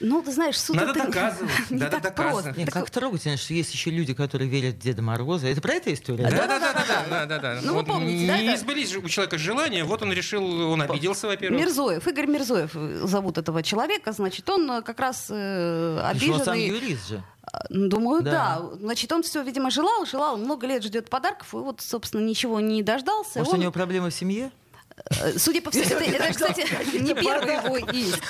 [0.00, 2.44] Ну, ты знаешь, суд Надо это доказывать, не надо так доказывать.
[2.44, 2.58] просто.
[2.58, 5.48] Нет, Так как трогательно, что есть еще люди, которые верят в Деда Мороза.
[5.48, 6.28] Это про эту историю?
[6.30, 7.60] Да, да, да, да, да, да, да.
[7.62, 8.56] Ну, вы помните, да, Не
[8.90, 11.60] же у человека желания, вот он решил, он обиделся, во-первых.
[11.60, 16.44] Мирзоев, Игорь Мирзоев э, зовут этого человека, значит, он э, как раз э, что, он
[16.44, 16.68] сам обиженный...
[16.68, 17.24] юрист же.
[17.68, 18.60] Думаю, да.
[18.60, 18.76] да.
[18.80, 22.82] Значит, он все, видимо, желал, желал, много лет ждет подарков, и вот, собственно, ничего не
[22.82, 23.38] дождался.
[23.38, 23.58] Может, он...
[23.58, 24.50] у него проблемы в семье?
[24.96, 26.60] Э, судя по всему, это, это, кстати,
[27.02, 28.22] не первый его иск.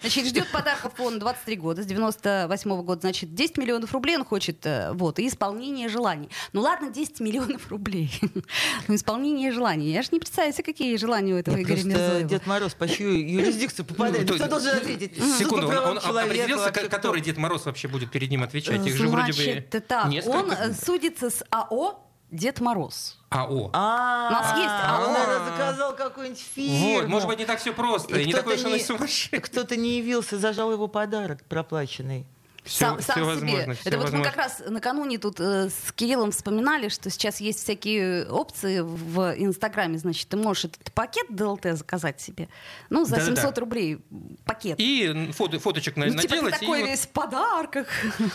[0.00, 4.24] Значит, ждет подарков он 23 года, с 98 -го года, значит, 10 миллионов рублей он
[4.24, 6.30] хочет, э, вот, и исполнение желаний.
[6.52, 8.10] Ну ладно, 10 миллионов рублей.
[8.88, 9.90] Ну, исполнение желаний.
[9.90, 12.28] Я же не представляю себе, какие желания у этого Игоря Мирзоева.
[12.28, 14.28] Дед Мороз по чью юрисдикцию попадает?
[14.28, 15.16] Ну, Кто должен ответить?
[15.38, 18.84] Секунду, он определился, который Дед Мороз вообще будет перед ним отвечать?
[18.86, 23.21] Их же вроде бы так, он э, судится с АО Дед Мороз.
[23.32, 23.70] АО.
[23.72, 25.08] А, У нас есть АО.
[25.08, 26.94] Он заказал какую-нибудь фирму.
[26.94, 29.40] Вот, может быть, не так все просто, и не такой уж он сумасшедший.
[29.40, 32.26] Кто-то не явился, зажал его подарок проплаченный.
[32.64, 33.74] Все, сам, все сам возможно, себе.
[33.74, 34.18] Все Это возможно.
[34.18, 38.80] вот мы как раз накануне тут э, с Кириллом вспоминали, что сейчас есть всякие опции
[38.80, 39.98] в Инстаграме.
[39.98, 42.48] Значит, ты можешь этот пакет ДЛТ заказать себе.
[42.88, 43.60] Ну, за да, 700 да.
[43.60, 43.98] рублей
[44.44, 44.76] пакет.
[44.78, 46.22] И фото, фоточек ну, наделать.
[46.22, 47.88] Типа ты такой весь в подарках.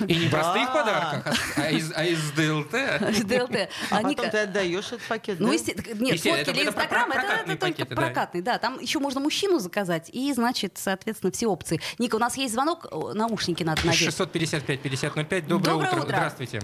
[0.07, 2.73] И не простых подарках, а из, а из ДЛТ.
[3.17, 3.69] Из ДЛТ.
[3.91, 8.41] А потом ты отдаешь этот пакет, Ну, нет, фотки для Инстаграма, это только прокатный.
[8.41, 10.09] Да, там еще можно мужчину заказать.
[10.11, 11.79] И, значит, соответственно, все опции.
[11.97, 14.16] Ника, у нас есть звонок, наушники надо надеть.
[14.17, 15.47] 655 5005.
[15.47, 15.99] Доброе, Доброе утро.
[15.99, 16.07] утро.
[16.07, 16.59] Здравствуйте.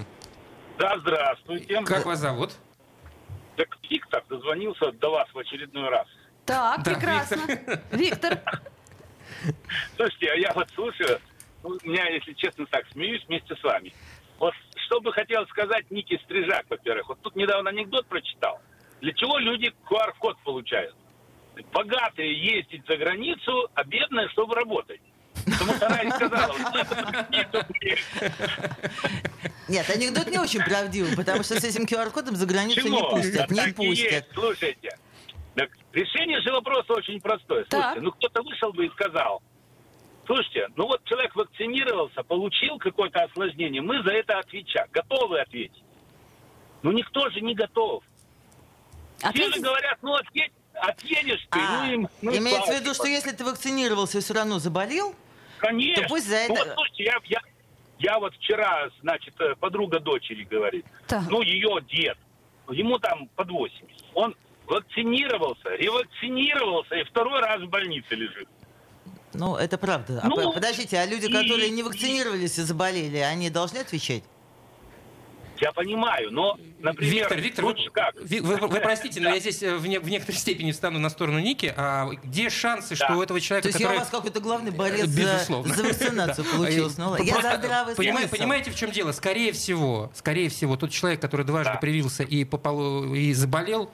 [0.78, 1.82] Да, здравствуйте.
[1.84, 2.52] Как вас зовут?
[3.56, 6.06] Так Виктор дозвонился до вас в очередной раз.
[6.44, 7.40] Так, да, прекрасно.
[7.92, 8.40] Виктор.
[9.96, 11.18] Слушайте, а я вот слушаю,
[11.62, 13.92] ну, у меня, если честно, так смеюсь вместе с вами.
[14.38, 14.52] Вот
[14.86, 17.08] что бы хотел сказать Ники Стрижак, во-первых.
[17.08, 18.60] Вот тут недавно анекдот прочитал.
[19.00, 20.94] Для чего люди QR-код получают?
[21.72, 25.00] Богатые ездить за границу, а бедные, чтобы работать.
[29.68, 33.50] Нет, анекдот не очень правдивый, потому что с этим QR-кодом за границу не пустят.
[33.50, 34.26] Не пустят.
[34.34, 34.96] Слушайте,
[35.92, 37.66] решение же вопроса очень простое.
[37.70, 39.42] Слушайте, ну кто-то вышел бы и сказал,
[40.26, 44.88] Слушайте, ну вот человек вакцинировался, получил какое-то осложнение, мы за это отвечаем.
[44.90, 45.82] Готовы ответить?
[46.82, 48.02] Ну никто же не готов.
[49.18, 51.58] Все же говорят, ну отъедь, отъедешь ты.
[51.60, 55.14] А, ну, ну, имеется в виду, что если ты вакцинировался и все равно заболел,
[55.66, 56.02] Конечно.
[56.02, 56.52] То пусть за это...
[56.52, 57.40] Ну, вот, слушайте, я, я,
[57.98, 61.22] я вот вчера, значит, э, подруга дочери говорит, так.
[61.28, 62.18] ну, ее дед,
[62.70, 63.82] ему там под 80.
[64.14, 64.34] Он
[64.66, 68.48] вакцинировался, ревакцинировался и второй раз в больнице лежит.
[69.32, 70.20] Ну, это правда.
[70.22, 74.22] А ну, а, подождите, а люди, которые не вакцинировались и заболели, они должны отвечать?
[75.60, 78.14] Я понимаю, но, например, Виктор, Виктор, вы, как?
[78.20, 81.10] Вы, вы, вы простите, но я здесь э, в, не, в некоторой степени встану на
[81.10, 81.72] сторону Ники.
[81.76, 83.04] А где шансы, да.
[83.06, 83.94] что у этого человека, То есть который...
[83.94, 85.74] я у вас какой-то главный борец Безусловно.
[85.74, 87.00] за, за вакцинацию получился.
[87.00, 89.12] Ну, я за здравый понимаете, понимаете, в чем дело?
[89.12, 91.78] Скорее всего, скорее всего, тот человек, который дважды да.
[91.78, 93.90] привился и, попал, и заболел,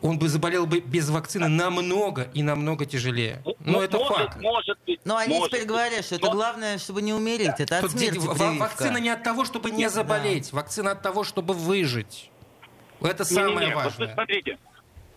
[0.00, 3.42] он бы заболел бы без вакцины намного и намного тяжелее.
[3.44, 4.40] Ну, Но это может, факт.
[4.40, 5.00] Может быть.
[5.04, 7.58] Но они может теперь говорят, что это главное, чтобы не умереть.
[7.58, 10.50] Это от Тут смерти в- Вакцина не от того, чтобы не заболеть.
[10.52, 10.58] Да.
[10.58, 12.30] Вакцина от того, чтобы выжить.
[13.00, 13.74] Это самое не, не, не.
[13.74, 13.92] важное.
[13.98, 14.58] Вот вы смотрите,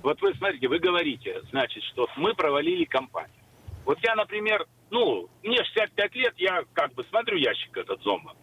[0.04, 3.36] вот вы смотрите, вы говорите, значит, что мы провалили кампанию.
[3.86, 8.36] Вот я, например, ну, мне 65 лет, я как бы смотрю ящик этот зомба.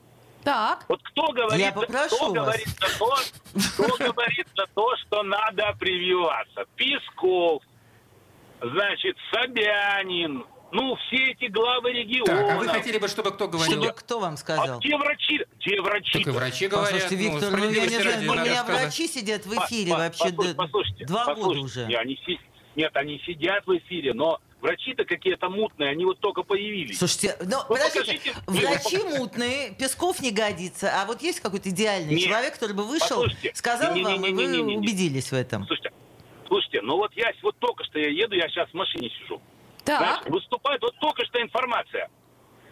[0.48, 0.86] Так.
[0.88, 2.32] Вот кто говорит, Я попрошу кто вас.
[2.32, 3.16] говорит за то,
[3.74, 6.64] кто говорит за то, что надо прививаться?
[6.74, 7.62] Песков,
[8.62, 12.28] значит, Собянин, ну, все эти главы регионов.
[12.28, 13.82] Так, а вы хотели бы, чтобы кто говорил?
[13.82, 14.78] Чтобы кто вам сказал?
[14.78, 16.18] А те врачи, те врачи.
[16.18, 16.92] Так и врачи говорят.
[16.92, 20.32] Послушайте, ну, Виктор, ну, я не знаю, у меня врачи сидят в эфире по, вообще
[20.32, 21.84] послушайте, два послушайте, года уже.
[21.94, 22.18] Они,
[22.74, 26.98] нет, они сидят в эфире, но Врачи-то какие-то мутные, они вот только появились.
[26.98, 32.24] Слушайте, ну, ну подождите, врачи мутные, Песков не годится, а вот есть какой-то идеальный нет.
[32.24, 34.76] человек, который бы вышел, послушайте, сказал не, не, вам, не, не, не, не, не, и
[34.76, 35.64] вы убедились в этом.
[35.64, 35.92] Слушайте,
[36.48, 39.40] слушайте, ну вот я вот только что я еду, я сейчас в машине сижу.
[39.84, 40.00] Так.
[40.00, 42.10] Значит, выступает вот только что информация.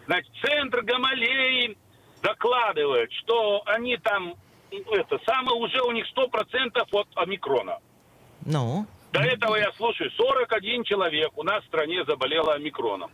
[0.07, 1.77] Значит, центр Гамалеи
[2.21, 4.35] докладывает, что они там,
[4.71, 7.79] это, самое уже у них 100% от омикрона.
[8.45, 8.85] Ну?
[9.11, 13.11] До этого я слушаю, 41 человек у нас в стране заболело омикроном.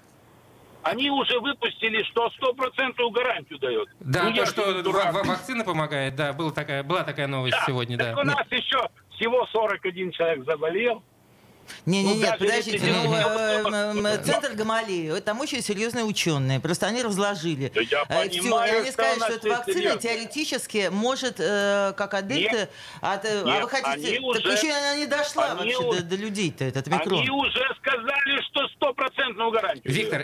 [0.81, 3.87] Они уже выпустили, что стопроцентную гарантию дает.
[4.01, 4.63] Да, ну, то, что
[5.23, 8.21] вакцина помогает, да, была такая, была такая новость да, сегодня, так да.
[8.21, 11.01] у нас еще всего 41 человек заболел,
[11.85, 17.71] не-не-не, ну, подождите, ну, э, э, центр Гамалеи, там очень серьезные ученые, просто они разложили.
[17.73, 22.69] Да я э, понимаю, они сказали, что эта вакцина теоретически может, как от дельты,
[23.01, 27.19] от, а вы хотите, так еще она не дошла вообще до, людей-то, этот микрон.
[27.19, 29.93] Они уже сказали, что стопроцентную гарантию.
[29.93, 30.23] Виктор,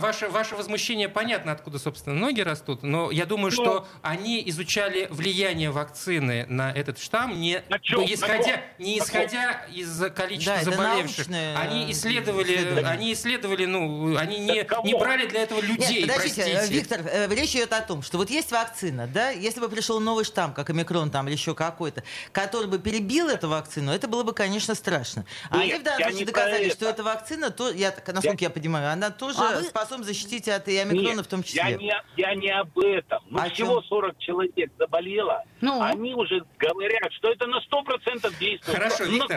[0.00, 3.86] ваше, ваше возмущение понятно, откуда, собственно, ноги растут, но я думаю, что ну.
[4.02, 7.62] они изучали влияние вакцины на этот штамм, не,
[8.06, 11.28] исходя, не исходя из количества количество Да, это заболевших.
[11.28, 16.42] научное Они исследовали, они исследовали, ну, они не, не брали для этого людей, Нет, подождите,
[16.42, 16.74] э, простите.
[16.74, 20.24] Виктор, э, речь идет о том, что вот есть вакцина, да, если бы пришел новый
[20.24, 24.32] штамм, как омикрон там или еще какой-то, который бы перебил эту вакцину, это было бы,
[24.32, 25.24] конечно, страшно.
[25.50, 26.74] А Нет, они в данном я случае доказали, это.
[26.76, 30.68] что эта вакцина, то, я, насколько я, понимаю, она тоже А вы- способна защитить от
[30.68, 31.60] и омикрона Нет, в том числе.
[31.62, 33.22] Я не, я не об этом.
[33.28, 33.88] Ну, О всего чем?
[33.88, 35.42] 40 человек заболело.
[35.60, 35.80] Ну?
[35.82, 38.60] Они уже говорят, что это на 100% действует.
[38.78, 39.36] Хорошо, Ну, Виктор,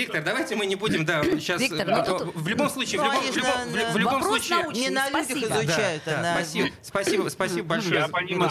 [0.00, 1.60] Виктор, давайте мы не будем, да, сейчас...
[1.60, 4.58] Виктор, ну тут- в любом случае, в Ну, любом, в любом- в в любом случае...
[4.58, 4.80] научный.
[4.80, 5.46] Не на людях Спасибо.
[5.62, 8.00] изучают, Да, а да, на спасибо, спасибо, спасибо большое.
[8.00, 8.50] Я понимаю.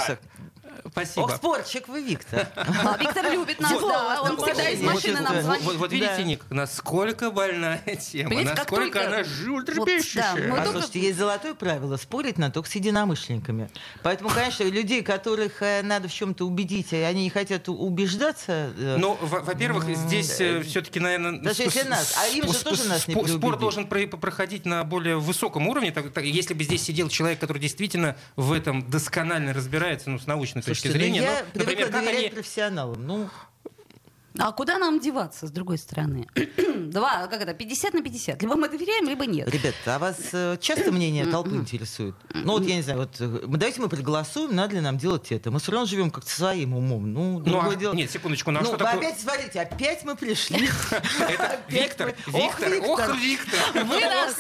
[0.91, 1.23] Спасибо.
[1.25, 2.47] Ох, спорчик вы, Виктор.
[2.56, 4.21] А Виктор любит нас, Вот, да.
[4.21, 5.63] Он всегда из машины вот, нам звонит.
[5.65, 6.23] Вот, вот видите, Да.
[6.23, 10.21] Ник, насколько больная тема, Понимаете, насколько только- она Вот, животрепещущая.
[10.23, 13.69] да, мы А только- слушайте, есть золотое правило спорить надо только с единомышленниками.
[14.04, 18.73] Поэтому, конечно, людей, которых э, надо в чем-то убедить, и они не хотят убеждаться.
[18.78, 21.39] э, Ну, во- во-первых, здесь все-таки, наверное...
[21.39, 25.17] Даже если нас, а им же тоже нас не Спор должен про- проходить на более
[25.17, 25.93] высоком уровне.
[26.23, 30.78] Если бы здесь сидел человек, который действительно в этом досконально разбирается, ну, с научной точки
[30.81, 31.21] Слушайте, ну, зрения.
[31.21, 32.29] я привыкла например, как доверять они...
[32.29, 33.07] профессионалам.
[33.07, 33.29] Ну,
[34.37, 36.27] А куда нам деваться, с другой стороны?
[36.77, 38.41] Два, как это, 50 на 50.
[38.41, 39.49] Либо мы доверяем, либо нет.
[39.49, 42.15] ребят, а вас э, часто мнение толпы интересует?
[42.33, 45.51] Ну, вот я не знаю, вот э, давайте мы проголосуем, надо ли нам делать это.
[45.51, 47.11] Мы все равно живем как-то своим умом.
[47.11, 47.93] Ну, Ну, другое а- дело.
[47.93, 48.97] Нет, секундочку, ну а Ну, что такое?
[48.97, 50.69] опять, смотрите, опять мы пришли.
[51.19, 53.59] Это Виктор, Виктор, ох, Виктор.
[53.85, 54.35] Вы нас...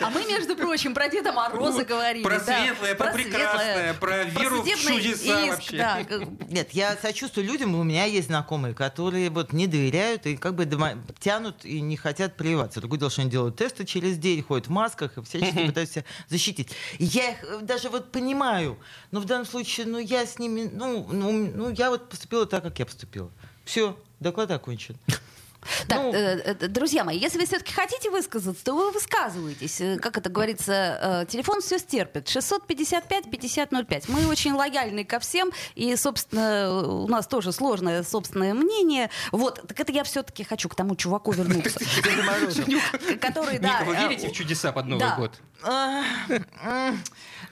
[0.00, 2.22] А мы, между прочим, про Деда Мороза говорили.
[2.22, 6.06] Про светлое, про прекрасное, про веру в чудеса вообще.
[6.48, 10.64] Нет, я сочувствую людям, у меня есть знакомые, которые вот не доверяют и как бы
[10.64, 12.80] дома- тянут и не хотят прививаться.
[12.80, 16.70] Другое дело, что они делают тесты через день, ходят в масках и всячески пытаются защитить.
[16.98, 18.78] Я их э, даже вот понимаю,
[19.10, 22.62] но в данном случае, ну я с ними, ну, ну, ну я вот поступила так,
[22.62, 23.30] как я поступила.
[23.64, 24.96] Все, доклад окончен.
[25.86, 29.80] Так, Ну, э, э, друзья мои, если вы все-таки хотите высказаться, то вы высказываетесь.
[29.80, 32.26] Э, Как это говорится, э, телефон все стерпит.
[32.28, 34.04] 655-5005.
[34.08, 39.10] Мы очень лояльны ко всем, и, собственно, у нас тоже сложное собственное мнение.
[39.32, 41.78] Вот, так это я все-таки хочу к тому чуваку вернуться.
[43.20, 43.82] Который, да...
[43.84, 45.40] Вы э, верите в чудеса под Новый год?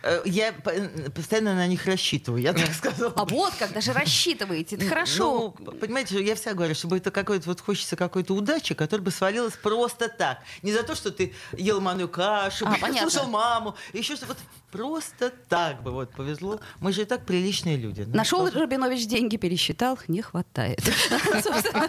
[0.02, 3.12] Э, Я п- постоянно на них рассчитываю, я так сказала.
[3.16, 5.54] А вот как, даже рассчитываете, это хорошо.
[5.58, 9.54] Ну, понимаете, я всегда говорю, чтобы это какой-то вот хочется какой-то удачи, которая бы свалилась
[9.54, 10.38] просто так.
[10.62, 14.38] Не за то, что ты ел манную кашу, А, слушал маму, еще что вот
[14.76, 16.60] просто так бы вот повезло.
[16.80, 18.04] Мы же и так приличные люди.
[18.06, 20.80] Ну, Нашел просто- Рабинович деньги, пересчитал, не хватает.
[21.42, 21.88] Собственно,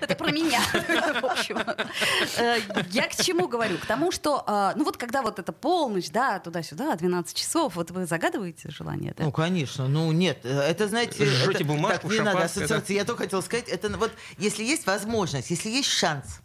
[0.00, 0.60] это- про меня.
[1.20, 1.58] В общем,
[2.38, 2.58] Э,
[2.90, 3.78] я к чему говорю?
[3.78, 7.90] К тому, что, э, ну вот когда вот это полночь, да, туда-сюда, 12 часов, вот
[7.90, 9.24] вы загадываете желание, да?
[9.24, 9.88] Ну, конечно.
[9.88, 10.38] Ну, нет.
[10.44, 11.24] э, Это, знаете...
[11.24, 12.94] Жжете бумажку, не надо ассоциации.
[12.94, 16.40] Я только хотела сказать, это вот если есть возможность, если есть шанс,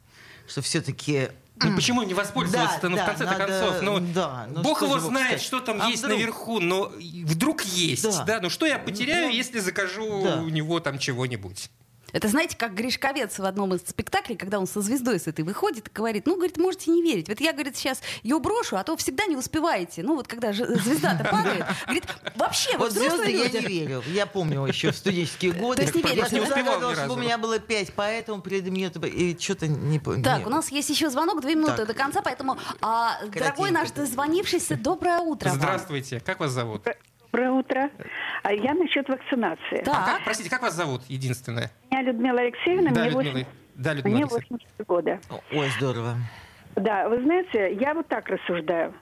[0.48, 1.30] что все-таки
[1.64, 3.82] Ну почему не воспользоваться-то, Да, ну, в да, конце-то надо- концов?
[3.82, 5.46] Ну, да, ну, Бог его знает, скажет?
[5.48, 6.18] что там А есть вдруг?
[6.20, 6.92] наверху, но
[7.26, 8.24] вдруг есть, Да.
[8.24, 8.40] да.
[8.42, 10.42] Ну что я потеряю, Ну, если закажу да.
[10.42, 11.70] у него там чего-нибудь?
[12.14, 15.88] Это знаете, как Гришковец в одном из спектаклей, когда он со звездой с этой выходит
[15.88, 17.28] и говорит, ну, говорит, можете не верить.
[17.28, 20.04] Вот я, говорит, сейчас ее брошу, а то всегда не успеваете.
[20.04, 21.66] Ну, вот когда же звезда-то падает.
[21.84, 24.04] Говорит, вообще, Вот звезды я не верю.
[24.08, 25.78] Я помню еще в студенческие годы.
[25.78, 30.00] То есть не Я верите, у меня было пять, поэтому перед мне и что-то не
[30.00, 30.24] помню.
[30.24, 34.76] Так, у нас есть еще звонок, две минуты до конца, поэтому, а, дорогой наш дозвонившийся,
[34.76, 35.50] доброе утро.
[35.50, 36.84] Здравствуйте, как вас зовут?
[37.32, 37.90] Доброе утро.
[38.44, 39.84] А Я насчет вакцинации.
[39.84, 39.96] Так.
[39.96, 41.70] А как, простите, как вас зовут, единственное?
[41.92, 43.34] Меня Людмила Алексеевна, Да, мне, Людмила.
[43.34, 44.58] 8, Да, Людмила мне Алексеевна.
[44.58, 45.20] 84 года.
[45.52, 46.16] Ой, здорово.
[46.76, 48.94] Да, вы знаете, я вот так рассуждаю.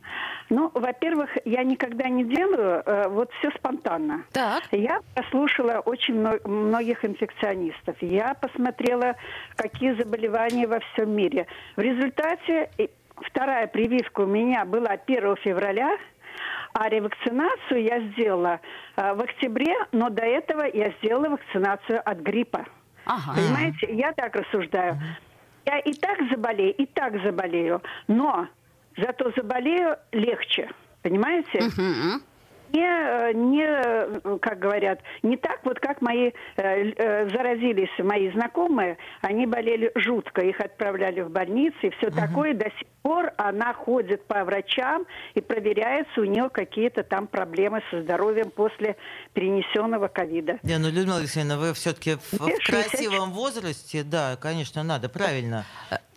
[0.50, 4.24] Ну, во-первых, я никогда не делаю э, вот все спонтанно.
[4.32, 4.64] Так.
[4.72, 7.96] Я послушала очень мно- многих инфекционистов.
[8.02, 9.16] Я посмотрела,
[9.56, 11.48] какие заболевания во всем мире.
[11.76, 12.70] В результате
[13.18, 15.98] вторая прививка у меня была 1 февраля,
[16.78, 18.60] а ревакцинацию я сделала
[18.98, 22.66] э, в октябре, но до этого я сделала вакцинацию от гриппа.
[23.06, 23.34] Ага.
[23.36, 25.00] Понимаете, я так рассуждаю.
[25.66, 28.48] Я и так заболею, и так заболею, но
[28.98, 30.70] зато заболею легче.
[31.02, 31.62] Понимаете?
[31.62, 32.22] Мгм.
[32.74, 38.98] Не, э, не, э, как говорят, не так вот, как мои э, заразились мои знакомые,
[39.22, 42.54] они болели жутко, их отправляли в больницы и все такое.
[42.54, 48.02] До сих пор она ходит по врачам и проверяется, у нее какие-то там проблемы со
[48.02, 48.96] здоровьем после
[49.34, 50.58] перенесенного ковида.
[50.64, 52.90] Не, ну, Людмила Алексеевна, вы все-таки в, в Мне 60.
[52.90, 55.66] красивом возрасте, да, конечно, надо, правильно.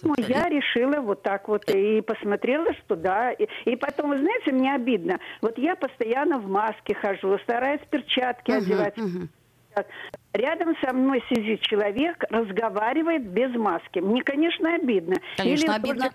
[0.00, 3.32] Ну, я решила вот так вот и посмотрела, что да.
[3.32, 5.18] И, и потом, вы знаете, мне обидно.
[5.42, 8.94] Вот я постоянно в маске хожу, стараюсь перчатки одевать.
[10.32, 13.98] Рядом со мной сидит человек, разговаривает без маски.
[13.98, 15.16] Мне, конечно, обидно.
[15.36, 16.10] Конечно, Или обидно.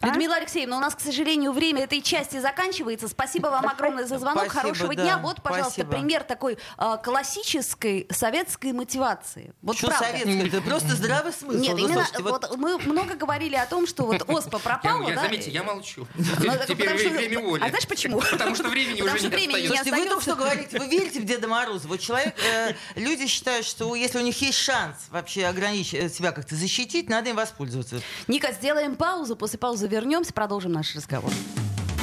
[0.00, 0.06] А?
[0.06, 3.08] Людмила Алексеевна, у нас, к сожалению, время этой части заканчивается.
[3.08, 4.44] Спасибо вам огромное за звонок.
[4.44, 5.02] Спасибо, Хорошего да.
[5.02, 5.18] дня.
[5.18, 5.90] Вот, пожалуйста, Спасибо.
[5.92, 9.54] пример такой э, классической советской мотивации.
[9.62, 10.06] Вот что правда.
[10.06, 10.48] советской?
[10.48, 11.58] Это просто здравый смысл.
[11.58, 12.48] Нет, ну, именно слушайте, вот...
[12.48, 15.08] вот мы много говорили о том, что вот ОСПА пропала.
[15.08, 15.22] Я, да?
[15.22, 16.06] заметьте, я молчу.
[16.14, 17.62] Ну, Теперь время воли.
[17.62, 18.20] А знаешь почему?
[18.20, 19.90] Потому что времени уже не остается.
[19.90, 21.88] Вы только что говорите, вы верите в Деда Мороза.
[21.88, 26.54] Вот человек, э, люди считают, что если у них есть шанс вообще ограничить себя как-то
[26.54, 28.00] защитить, надо им воспользоваться.
[28.26, 29.36] Ника, сделаем паузу.
[29.36, 31.30] После паузы вернемся, продолжим наш разговор.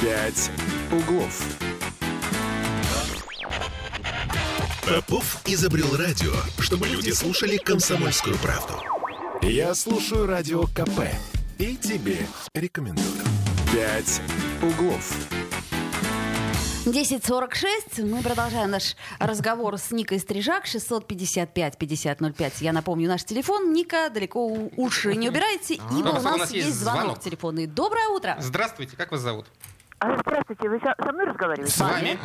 [0.00, 0.50] «Пять
[0.90, 1.42] углов».
[4.86, 8.74] Попов изобрел радио, чтобы люди слушали комсомольскую правду.
[9.40, 11.08] Я слушаю радио КП
[11.58, 13.08] и тебе рекомендую.
[13.72, 14.20] «Пять
[14.62, 15.43] углов».
[16.84, 18.04] 10.46.
[18.04, 20.66] Мы продолжаем наш разговор с Никой Стрижак.
[20.66, 22.52] 655-5005.
[22.60, 23.72] Я напомню, наш телефон.
[23.72, 25.98] Ника, далеко уши не убирайте, а.
[25.98, 27.66] ибо у нас есть звонок телефонный.
[27.66, 28.36] Доброе утро.
[28.38, 29.46] Здравствуйте, как вас зовут?
[29.98, 31.72] А, здравствуйте, вы со, мной разговариваете?
[31.72, 32.18] С вами?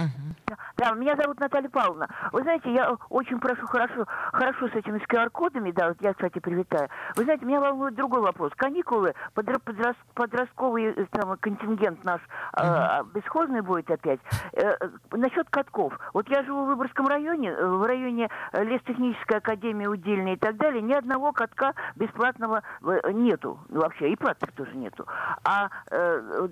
[0.78, 2.08] Да, меня зовут Наталья Павловна.
[2.32, 6.90] Вы знаете, я очень прошу хорошо, хорошо с этими QR-кодами, да, вот я, кстати, привитаю.
[7.16, 8.52] Вы знаете, меня волнует другой вопрос.
[8.56, 9.60] Каникулы, подрос,
[10.14, 12.22] подростковый э, там, контингент наш
[12.54, 13.02] uh-huh.
[13.02, 14.20] э, бесхозный будет опять.
[14.54, 14.76] Э,
[15.12, 15.94] насчет катков.
[16.14, 20.58] Вот я живу в Выборгском районе, э, в районе э, Лестехнической академии удельной и так
[20.58, 20.82] далее.
[20.82, 22.64] Ни одного катка бесплатного
[23.12, 23.60] нету.
[23.70, 25.06] Вообще, и платных тоже нету.
[25.44, 26.48] А э,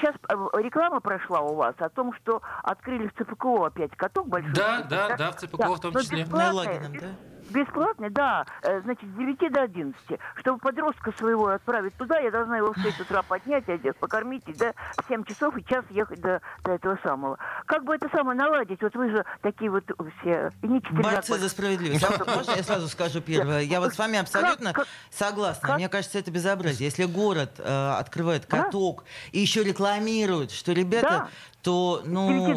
[0.00, 0.14] сейчас
[0.54, 4.52] реклама прошла у вас о том, что открыли в ЦПКО опять каток большой.
[4.52, 6.24] Да, да, да, в ЦПКО да, в том числе.
[6.24, 7.06] Бесплатный, да?
[7.50, 8.44] Бесплатный, да.
[8.62, 9.96] Э, значит, с 9 до 11.
[10.36, 14.52] Чтобы подростка своего отправить туда, я должна его в 6 утра поднять, одеть, покормить, и
[14.52, 17.38] да, в 7 часов и час ехать до, до этого самого.
[17.64, 18.82] Как бы это самое наладить?
[18.82, 19.84] Вот вы же такие вот
[20.18, 20.52] все...
[20.62, 22.04] Не Борцы за справедливость.
[22.04, 23.62] А можно я сразу скажу первое?
[23.62, 24.74] Я вот с вами абсолютно
[25.10, 25.76] согласна.
[25.76, 26.86] Мне кажется, это безобразие.
[26.86, 31.28] Если город э, открывает каток и еще рекламирует, что ребята,
[31.62, 32.54] то, ну...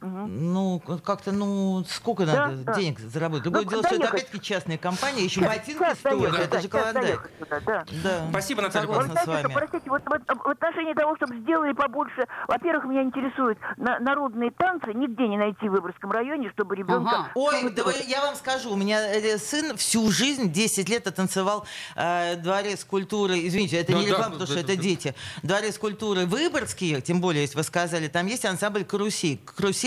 [0.00, 2.74] Ну, как-то, ну, сколько да, надо да.
[2.74, 3.44] денег заработать?
[3.44, 6.68] Другое ну, дело, что это опять-таки частные компании, еще сейчас, ботинки стоят, да, это же
[6.68, 7.30] колондайк.
[7.66, 7.84] Да.
[8.02, 8.26] да.
[8.30, 9.52] Спасибо, Наталья Согласна вот, с вами.
[9.52, 14.92] Простите, вот, вот в отношении того, чтобы сделали побольше, во-первых, меня интересуют на, народные танцы,
[14.94, 17.10] нигде не найти в Выборгском районе, чтобы ребенка...
[17.10, 17.30] Ага.
[17.34, 22.36] Ой, да, я вам скажу, у меня э, сын всю жизнь, 10 лет, танцевал э,
[22.36, 24.82] дворец культуры, извините, это да, не реклама, да, потому да, что да, это да.
[24.82, 29.40] дети, дворец культуры Выборгский, тем более, если вы сказали, там есть ансамбль «Карусель».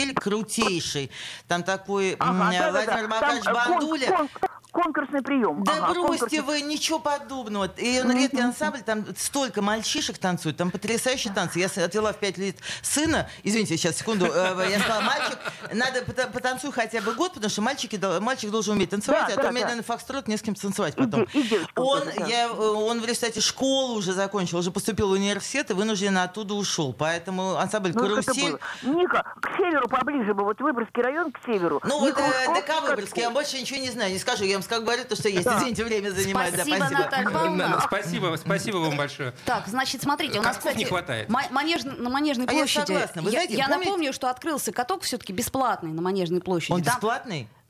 [0.10, 1.12] «Карусель» крутейший.
[1.47, 4.08] Там такой ага, Владимир да, Макарович Бандуля.
[4.08, 5.64] Кон, кон, конкурсный прием.
[5.64, 6.41] Да ага, бросьте конкурсный...
[6.41, 7.66] вы, ничего подобного.
[7.78, 11.60] И он редкий ансамбль, там столько мальчишек танцуют, там потрясающие танцы.
[11.60, 15.39] Я отвела в пять лет сына, извините, сейчас, секунду, э, я сказала, мальчик,
[15.74, 19.43] надо потанцуй хотя бы год, потому что мальчики, мальчик должен уметь танцевать, да, а да,
[19.43, 19.84] то медленный да.
[19.84, 21.24] фокстрот не с кем танцевать потом.
[21.34, 25.72] И, и он, я, э, он в результате школу уже закончил, уже поступил в университет
[25.72, 26.93] и вынужден оттуда ушел.
[26.93, 28.58] Поэтому ансамбль ну, «Карусель».
[28.84, 31.82] Ника, к северу поближе бы, вот Выборгский район к северу.
[31.84, 34.84] Ну вот э, ДК Выборгский, я больше ничего не знаю, не скажу, я вам как
[34.84, 35.44] говорю то, что есть.
[35.44, 35.58] Да.
[35.60, 36.54] Извините, время занимает.
[36.54, 37.04] Спасибо, да, спасибо.
[37.04, 37.82] Наталья Павловна.
[37.86, 39.34] Спасибо, спасибо вам большое.
[39.46, 41.30] Так, значит, смотрите, у нас, кстати, не хватает.
[41.30, 42.92] Манеж, на Манежной площади.
[42.92, 43.22] А я согласна.
[43.22, 46.74] Вы знаете, я, я напомню, что открылся каток все-таки бесплатный на Манежной площади.
[46.74, 46.96] Он Там...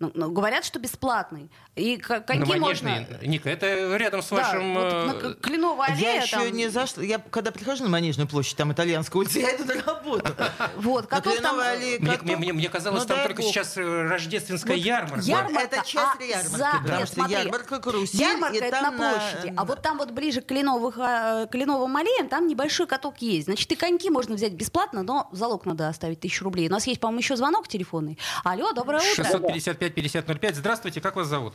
[0.01, 1.51] Ну, ну, говорят, что бесплатный.
[1.75, 3.05] И коньки можно...
[3.21, 4.73] Ника, это рядом с да, вашим...
[4.73, 6.51] Вот, на Кленовой аллее, Я еще там...
[6.53, 7.03] не зашла.
[7.03, 10.35] Я когда прихожу на Манежную площадь, там итальянскую улицу, я иду на работу.
[10.77, 11.59] Вот, каток там...
[11.59, 12.23] Аллее, каток...
[12.23, 13.51] мне, мне, мне казалось, ну, там только бог.
[13.51, 15.23] сейчас э, рождественская вот ярмарка.
[15.23, 16.71] Ярмарка, это часть а ярмарки, за...
[16.81, 18.19] потому Нет, что смотри, ярмарка карусель.
[18.19, 19.61] Ярмарка это на площади, на...
[19.61, 23.45] а вот там вот ближе к Кленовых, э, Кленовым аллеям, там небольшой каток есть.
[23.45, 26.69] Значит, и коньки можно взять бесплатно, но залог надо оставить тысячу рублей.
[26.69, 28.17] У нас есть, по-моему, еще звонок телефонный.
[28.43, 29.90] Алло, доброе утро.
[29.99, 30.53] 655-5005.
[30.53, 31.53] Здравствуйте, как вас зовут?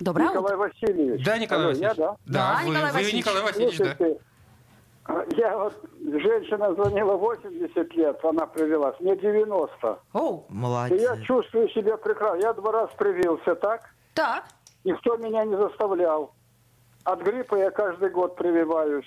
[0.00, 0.68] Доброе Николай утро.
[0.68, 1.24] Васильевич.
[1.24, 1.96] Да, Николай Алло, Васильевич.
[1.98, 2.16] Я, да?
[2.26, 3.12] Да, да вы, Николай Васильевич.
[3.12, 4.26] Вы Николай Васильевич, Слушайте, да.
[5.36, 9.98] Я вот, женщина звонила 80 лет, она привелась, мне 90.
[10.12, 10.98] О, молодец.
[10.98, 12.42] И я чувствую себя прекрасно.
[12.42, 13.94] Я два раза привился, так?
[14.14, 14.44] Так.
[14.84, 16.34] Никто меня не заставлял.
[17.04, 19.06] От гриппа я каждый год прививаюсь.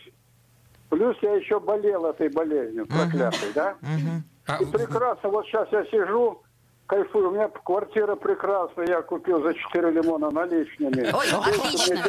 [0.90, 3.54] Плюс я еще болел этой болезнью проклятой, uh-huh.
[3.54, 3.76] да?
[3.82, 4.64] Uh-huh.
[4.64, 6.42] И прекрасно, вот сейчас я сижу,
[6.90, 7.30] кайфую.
[7.30, 11.02] У меня квартира прекрасная, я купил за 4 лимона наличными.
[11.14, 12.04] Ой, отлично.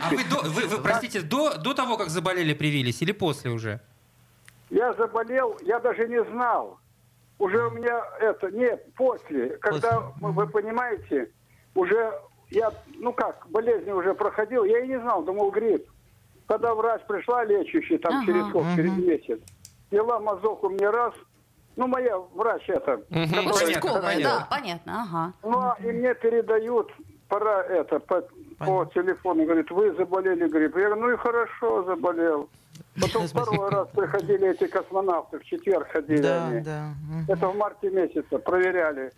[0.00, 3.80] А вы, до, вы, вы простите, до, до того, как заболели, привились или после уже?
[4.70, 6.78] Я заболел, я даже не знал.
[7.38, 9.48] Уже у меня это, нет, после.
[9.58, 10.28] Когда, после.
[10.28, 11.30] вы понимаете,
[11.74, 12.12] уже
[12.50, 15.88] я, ну как, болезнь уже проходил, я и не знал, думал грипп.
[16.46, 18.26] Когда врач пришла лечащий, там ага.
[18.26, 19.40] через сколько, через месяц,
[19.90, 21.14] взяла мазок у меня раз–
[21.76, 22.94] ну, моя врач это.
[23.10, 25.32] Угу, Участковая, да, понятно, ага.
[25.42, 26.90] Ну, а и мне передают,
[27.28, 28.22] пора это, по,
[28.58, 30.80] по телефону, говорит, вы заболели гриппом.
[30.80, 32.48] Я говорю, ну и хорошо, заболел.
[33.00, 36.60] Потом второй раз приходили эти космонавты, в четверг ходили да, они.
[36.60, 36.94] Да.
[37.28, 39.12] Это в марте месяце, проверяли.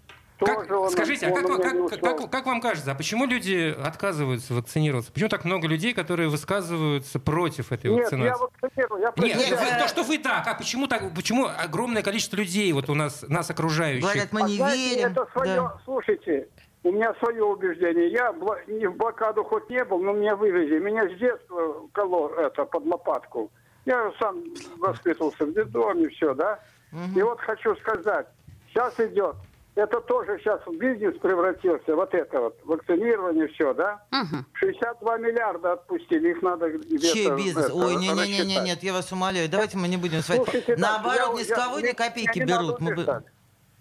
[0.44, 4.54] Как, он, скажите, он а как, как, как, как вам кажется, а почему люди отказываются
[4.54, 5.12] вакцинироваться?
[5.12, 8.28] Почему так много людей, которые высказываются против этой Нет, вакцинации?
[8.28, 11.14] Я вакцинирую, я Нет, Нет вы, то, что вы так, а почему так?
[11.14, 14.02] Почему огромное количество людей вот у нас нас окружающих?
[14.02, 15.12] Говорят, мы не а верим.
[15.12, 15.78] Это свое, да.
[15.84, 16.48] слушайте,
[16.84, 18.08] у меня свое убеждение.
[18.10, 18.34] Я
[18.66, 20.78] не в блокаду хоть не был, но меня вывезли.
[20.78, 23.50] Меня с детства коло это под лопатку.
[23.84, 24.42] Я сам
[24.78, 26.60] воспитывался в детдоме, все, да?
[26.92, 27.18] Угу.
[27.18, 28.26] И вот хочу сказать,
[28.68, 29.36] сейчас идет,
[29.74, 34.02] это тоже сейчас в бизнес превратился, вот это вот, вакцинирование, все, да?
[34.12, 34.44] Угу.
[34.54, 37.06] 62 миллиарда отпустили, их надо где-то...
[37.06, 37.66] Чей бизнес?
[37.66, 40.44] Это, Ой, не-не-не, нет, я вас умоляю, давайте мы не будем с вами...
[40.78, 42.80] Наоборот, ни с кого ни копейки берут.
[42.80, 42.94] Мы...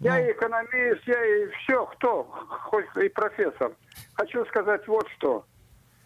[0.00, 3.72] Я и экономист, я и все, кто, хоть и профессор.
[4.14, 5.44] Хочу сказать вот что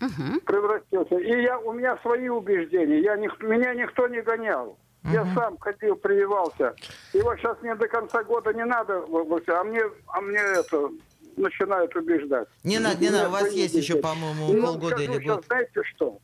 [0.00, 0.40] угу.
[0.44, 1.16] превратился.
[1.16, 3.00] И я, у меня свои убеждения.
[3.00, 4.78] Я, меня никто не гонял.
[5.06, 5.14] Угу.
[5.14, 6.74] Я сам ходил, прививался.
[7.14, 10.90] Вот сейчас мне до конца года не надо, а мне, а мне это
[11.36, 12.48] начинают убеждать.
[12.64, 15.44] Не надо, не надо, у вас есть еще, по-моему, ну, полгода или год.
[15.46, 16.18] Знаете что?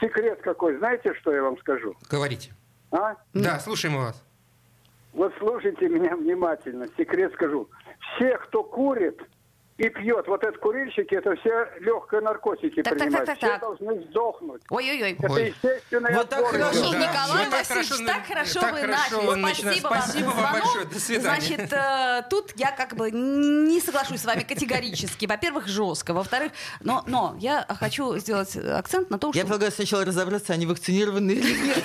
[0.00, 1.94] Секрет какой, знаете, что я вам скажу?
[2.10, 2.52] Говорите.
[2.90, 3.16] А?
[3.32, 4.20] Да, слушаем вас.
[5.12, 7.68] Вот слушайте меня внимательно, секрет скажу.
[8.16, 9.20] Все, кто курит,
[9.76, 10.26] и пьет.
[10.28, 13.26] Вот этот курильщики, это все легкие наркотики так, принимают.
[13.26, 13.60] Так, так, так, все так.
[13.60, 14.62] должны сдохнуть.
[14.70, 15.16] Ой-ой-ой.
[15.18, 15.48] Это Ой.
[15.48, 16.98] естественное Вот так хорошо, да.
[16.98, 19.62] Николай вот Васильевич, так хорошо, так вы хорошо начали.
[19.62, 20.84] Спасибо, Спасибо вам, вам большое.
[20.84, 21.40] До свидания.
[21.40, 25.26] Значит, э, тут я как бы не соглашусь с вами категорически.
[25.26, 26.14] Во-первых, жестко.
[26.14, 29.38] Во-вторых, но, но я хочу сделать акцент на том, что...
[29.38, 31.84] Я предлагаю сначала разобраться, они вакцинированы или нет.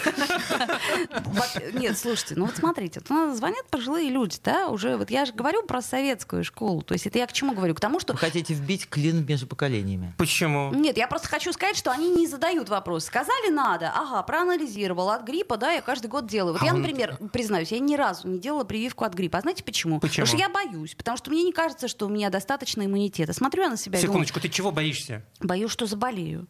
[1.73, 5.81] Нет, слушайте, ну вот смотрите, звонят пожилые люди, да, уже, вот я же говорю про
[5.81, 7.73] советскую школу, то есть это я к чему говорю?
[7.79, 8.11] К тому, что...
[8.11, 10.13] Вы хотите вбить клин между поколениями?
[10.17, 10.73] Почему?
[10.73, 13.05] Нет, я просто хочу сказать, что они не задают вопрос.
[13.05, 15.09] Сказали надо, ага, проанализировал.
[15.11, 16.51] От гриппа, да, я каждый год делаю.
[16.51, 16.81] Вот а я, он...
[16.81, 19.37] например, признаюсь, я ни разу не делала прививку от гриппа.
[19.37, 20.01] А знаете почему?
[20.01, 20.25] Почему?
[20.25, 20.93] Потому что я боюсь.
[20.93, 23.31] Потому что мне не кажется, что у меня достаточно иммунитета.
[23.31, 25.25] Смотрю я на себя Секундочку, думаю, ты чего боишься?
[25.39, 26.49] Боюсь, что заболею.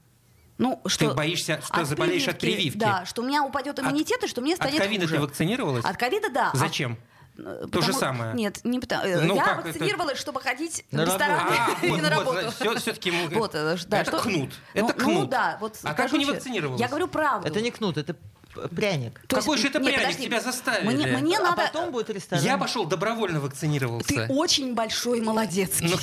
[0.57, 2.77] Ну, что, ты боишься, что заболеешь прививки, от прививки?
[2.79, 5.85] Да, что у меня упадет иммунитет, от, и что мне станет От ковида ты вакцинировалась?
[5.85, 6.51] От ковида, да.
[6.55, 6.95] Зачем?
[6.95, 7.08] Потому...
[7.71, 8.33] То же самое.
[8.33, 9.03] Нет, не потому.
[9.05, 10.21] Э, ну, я вакцинировалась, это...
[10.21, 12.39] чтобы ходить на в ресторан а, и вот, на работу.
[12.45, 13.27] Вот, все, все-таки мы...
[13.29, 14.19] вот, да, это что...
[14.19, 14.51] кнут.
[14.73, 15.13] Это ну, кнут.
[15.15, 16.79] Ну, да, вот, а как вы не вакцинировались?
[16.79, 17.47] Я говорю правду.
[17.47, 18.15] Это не кнут, это
[18.67, 19.21] пряник.
[19.27, 20.07] То Какой есть, же это нет, пряник?
[20.07, 20.87] Подожди, Тебя заставили.
[20.87, 21.63] Мне, мне а надо...
[21.63, 22.43] потом будет ресторан.
[22.43, 24.07] Я пошел добровольно вакцинировался.
[24.07, 25.79] Ты очень большой молодец.
[25.81, 25.97] Ну,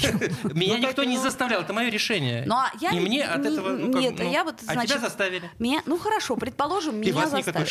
[0.55, 2.45] меня никто не заставлял, это мое решение.
[2.47, 3.71] Ну, а я И мне от этого...
[3.71, 5.51] Ну, нет, я вот, А тебя заставили?
[5.59, 7.69] Меня, ну хорошо, предположим, меня заставили.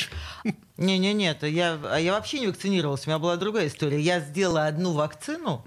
[0.78, 4.00] Не, не, нет, я, я вообще не вакцинировалась, у меня была другая история.
[4.00, 5.66] Я сделала одну вакцину,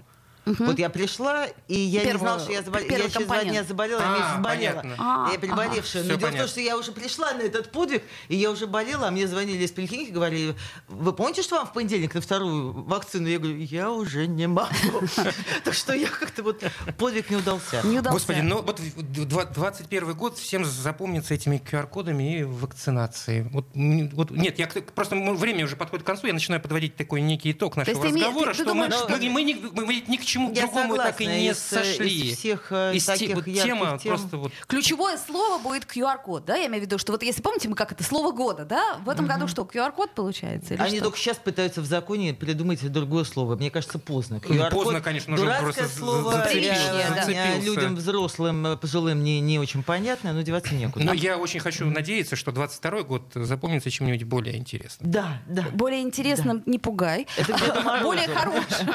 [0.49, 0.65] Угу.
[0.65, 2.91] Вот я пришла, и я Первую, не знала, что я заболела.
[2.91, 4.95] Я через два дня заболела, а, месяц болела.
[4.97, 6.03] А, я переболевшая.
[6.03, 6.13] Ага.
[6.13, 9.07] Но дело в том, что я уже пришла на этот подвиг, и я уже болела,
[9.07, 10.55] а мне звонили из поликлиники, говорили,
[10.87, 13.27] вы помните, что вам в понедельник на вторую вакцину?
[13.27, 14.69] Я говорю, я уже не могу.
[15.63, 16.63] Так что я как-то вот
[16.97, 17.81] подвиг не удался.
[17.83, 23.41] Господи, ну вот 21 год всем запомнится этими QR-кодами и вакцинацией.
[23.51, 23.67] Вот,
[24.13, 27.75] вот, нет, я просто время уже подходит к концу, я начинаю подводить такой некий итог
[27.75, 29.29] нашего разговора, что мы, мы,
[29.73, 32.29] мы, мы ни к чему чему я другому согласна, так и не из, сошли.
[32.29, 34.15] Из всех э, из таких вот тема тем...
[34.15, 34.51] просто вот...
[34.67, 36.55] Ключевое слово будет QR-код, да?
[36.55, 38.97] Я имею в виду, что вот если помните, мы как это слово года, да?
[39.05, 39.33] В этом угу.
[39.33, 40.73] году что, QR-код получается?
[40.75, 41.05] Или Они что?
[41.05, 43.55] только сейчас пытаются в законе придумать другое слово.
[43.55, 44.35] Мне кажется, поздно.
[44.35, 47.25] QR-код, поздно, конечно, уже просто слово зацепился.
[47.27, 47.57] Да.
[47.59, 51.05] людям взрослым, э, пожилым не, не очень понятно, но деваться некуда.
[51.05, 55.11] Но я очень хочу надеяться, что 22 год запомнится чем-нибудь более интересным.
[55.11, 55.65] Да, да.
[55.73, 57.27] Более интересным не пугай.
[58.03, 58.93] Более хорошим.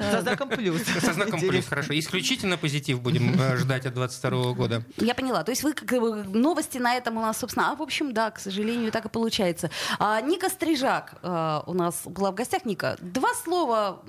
[0.20, 0.82] Со знаком плюс.
[1.00, 1.98] Со знаком плюс, хорошо.
[1.98, 4.82] Исключительно позитив будем э, ждать от 22 года.
[4.96, 5.42] Я поняла.
[5.42, 8.38] То есть вы как новости на этом у нас, собственно, а в общем, да, к
[8.38, 9.70] сожалению, так и получается.
[9.98, 12.64] А, Ника Стрижак а, у нас была в гостях.
[12.64, 14.02] Ника, два слова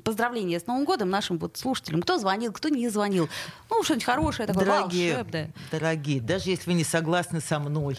[0.00, 2.02] поздравления с Новым годом нашим вот слушателям.
[2.02, 3.28] Кто звонил, кто не звонил.
[3.70, 5.52] Ну, что-нибудь хорошее такое, дорогие, волшебное.
[5.70, 7.98] Дорогие, даже если вы не согласны со мной,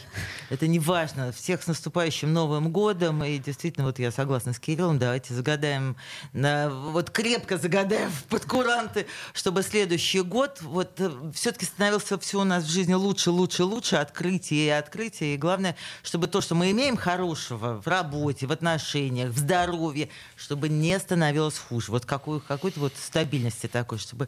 [0.49, 1.31] это не важно.
[1.31, 3.23] Всех с наступающим Новым годом.
[3.23, 5.95] И действительно, вот я согласна с Кириллом, давайте загадаем,
[6.33, 12.43] на, вот крепко загадаем в подкуранты, чтобы следующий год вот э, все-таки становился все у
[12.43, 15.35] нас в жизни лучше, лучше, лучше, открытие и открытие.
[15.35, 20.69] И главное, чтобы то, что мы имеем хорошего в работе, в отношениях, в здоровье, чтобы
[20.69, 21.89] не становилось хуже муж.
[21.89, 24.27] Вот какой, какой-то вот стабильности такой, чтобы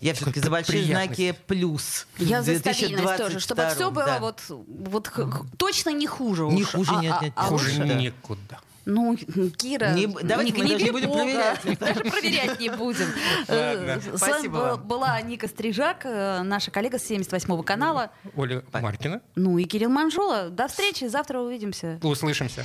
[0.00, 2.06] я все-таки за большие знаки плюс.
[2.18, 4.18] Я за стабильность тоже, чтобы все было да.
[4.18, 5.10] вот, вот
[5.56, 8.60] точно не хуже Не хуже, а, нет, нет, а, хуже а некуда.
[8.90, 9.16] Ну,
[9.56, 11.60] Кира, не, давайте не, мы не даже не будем проверять.
[11.78, 13.06] Даже проверять не будем.
[13.48, 14.48] Э, с вами
[14.84, 18.10] была Ника Стрижак, э, наша коллега с 78-го канала.
[18.36, 19.22] Оля Маркина.
[19.36, 20.50] Ну и Кирилл Манжула.
[20.50, 21.98] До встречи, завтра увидимся.
[22.02, 22.62] Услышимся.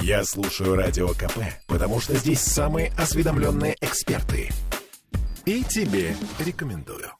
[0.00, 4.50] Я слушаю Радио КП, потому что здесь самые осведомленные эксперты.
[5.44, 7.10] И тебе рекомендую.